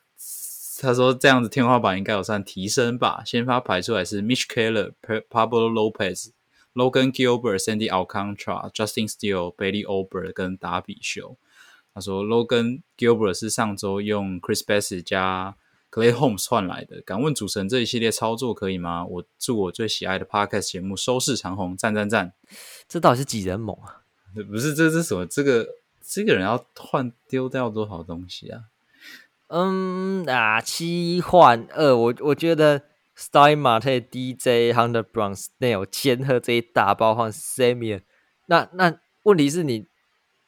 [0.81, 3.23] 他说这样子天花板应该有算提升吧。
[3.25, 6.31] 先发排出来是 Mitch Keller、Pablo Lopez、
[6.75, 11.37] Logan Gilbert、Sandy Alcantara、Justin Steele、Bailey Ober 跟达比修。
[11.93, 15.57] 他说 Logan Gilbert 是上周用 Chris Bass 加。
[15.95, 19.07] Clay Holmes 换来的，敢问主持人这一系列操作可以吗？
[19.07, 22.33] 我祝我最喜爱的 Podcast 节目收视长虹，赞赞赞！
[22.89, 24.03] 这到底是几人猛啊？
[24.51, 25.25] 不是，这是什么？
[25.25, 25.69] 这个
[26.05, 28.63] 这个人要换丢掉多少东西啊？
[29.47, 32.81] 嗯啊，七换二，我我觉得
[33.17, 38.01] Stein Marte DJ Hunter Brown Snail 千鹤这一大包换 Samuel，
[38.47, 39.87] 那那问题是你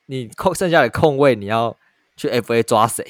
[0.06, 1.76] 你空剩下的空位，你要
[2.16, 3.06] 去 FA 抓谁？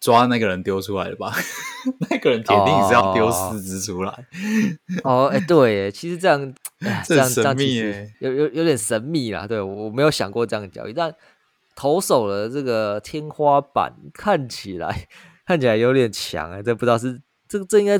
[0.00, 1.32] 抓那个人丢出来的吧，
[2.10, 4.26] 那个人铁定是要丢四只出来。
[5.02, 6.54] 哦，哎，对，其实这样
[7.04, 7.76] 这样神秘，
[8.20, 9.46] 有有有点神秘啦。
[9.46, 11.14] 对我没有想过这样交易，但
[11.74, 15.08] 投手的这个天花板看起来
[15.46, 17.98] 看起来有点强哎，这不知道是这个这应该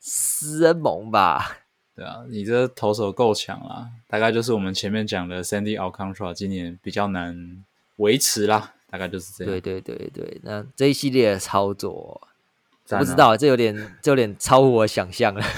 [0.00, 1.58] 私人盟吧？
[1.94, 7.64] 对啊，你这投手够强啦，大概就是我们前面讲的 Sandy Alcantara 今年比较难
[7.96, 8.74] 维持啦。
[8.92, 9.50] 大概就是这样。
[9.50, 12.20] 对对对对，那这一系列的操作，
[12.86, 15.42] 不知道这有点这有点超乎我想象了。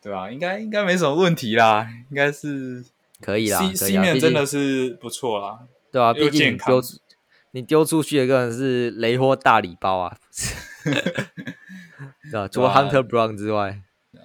[0.00, 0.30] 对吧？
[0.30, 2.84] 应该应该没什么问题啦，应该是
[3.20, 3.58] 可以啦。
[3.74, 5.58] C 面真的是不错啦，
[5.90, 6.14] 对啊？
[6.14, 6.80] 毕竟丢
[7.50, 10.16] 你丢出去的个人是雷货大礼包啊，
[12.30, 12.46] 对吧？
[12.46, 13.82] 除了 Hunter Brown 之外，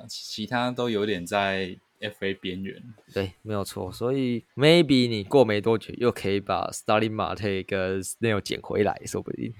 [0.08, 1.80] 其他都有点在。
[2.02, 2.34] F.A.
[2.34, 2.82] 边缘，
[3.14, 3.92] 对，没有错。
[3.92, 9.54] 所以 maybe 你过没多久又可以把 Starling Marte 跟 Snail 捡回来，说不定，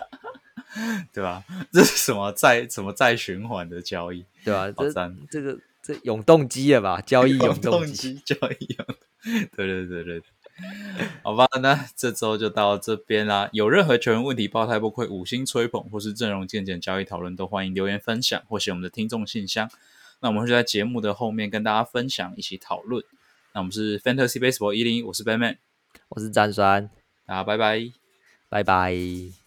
[1.12, 1.44] 对吧？
[1.72, 4.70] 这是什么再什么再循环的交易，对吧？
[4.72, 4.92] 这
[5.30, 7.00] 这个这永动机了吧？
[7.00, 8.86] 交易永动机，交易永，
[9.56, 10.22] 对对对对对。
[11.22, 13.48] 好吧，那这周就到这边啦。
[13.52, 19.70] 有任何球员问题，爆胎不愧五星吹捧，或是阵容见解交易讨论，都欢迎留言分享，或写我们的听众信箱。
[20.20, 23.02] 那我们会在节目的后面跟大家分享，一起讨论。
[23.52, 25.56] 那我们是 Fantasy Baseball 一零一，我是 Batman，
[26.10, 26.88] 我是詹酸，
[27.26, 27.90] 大家拜拜，
[28.48, 29.39] 拜拜。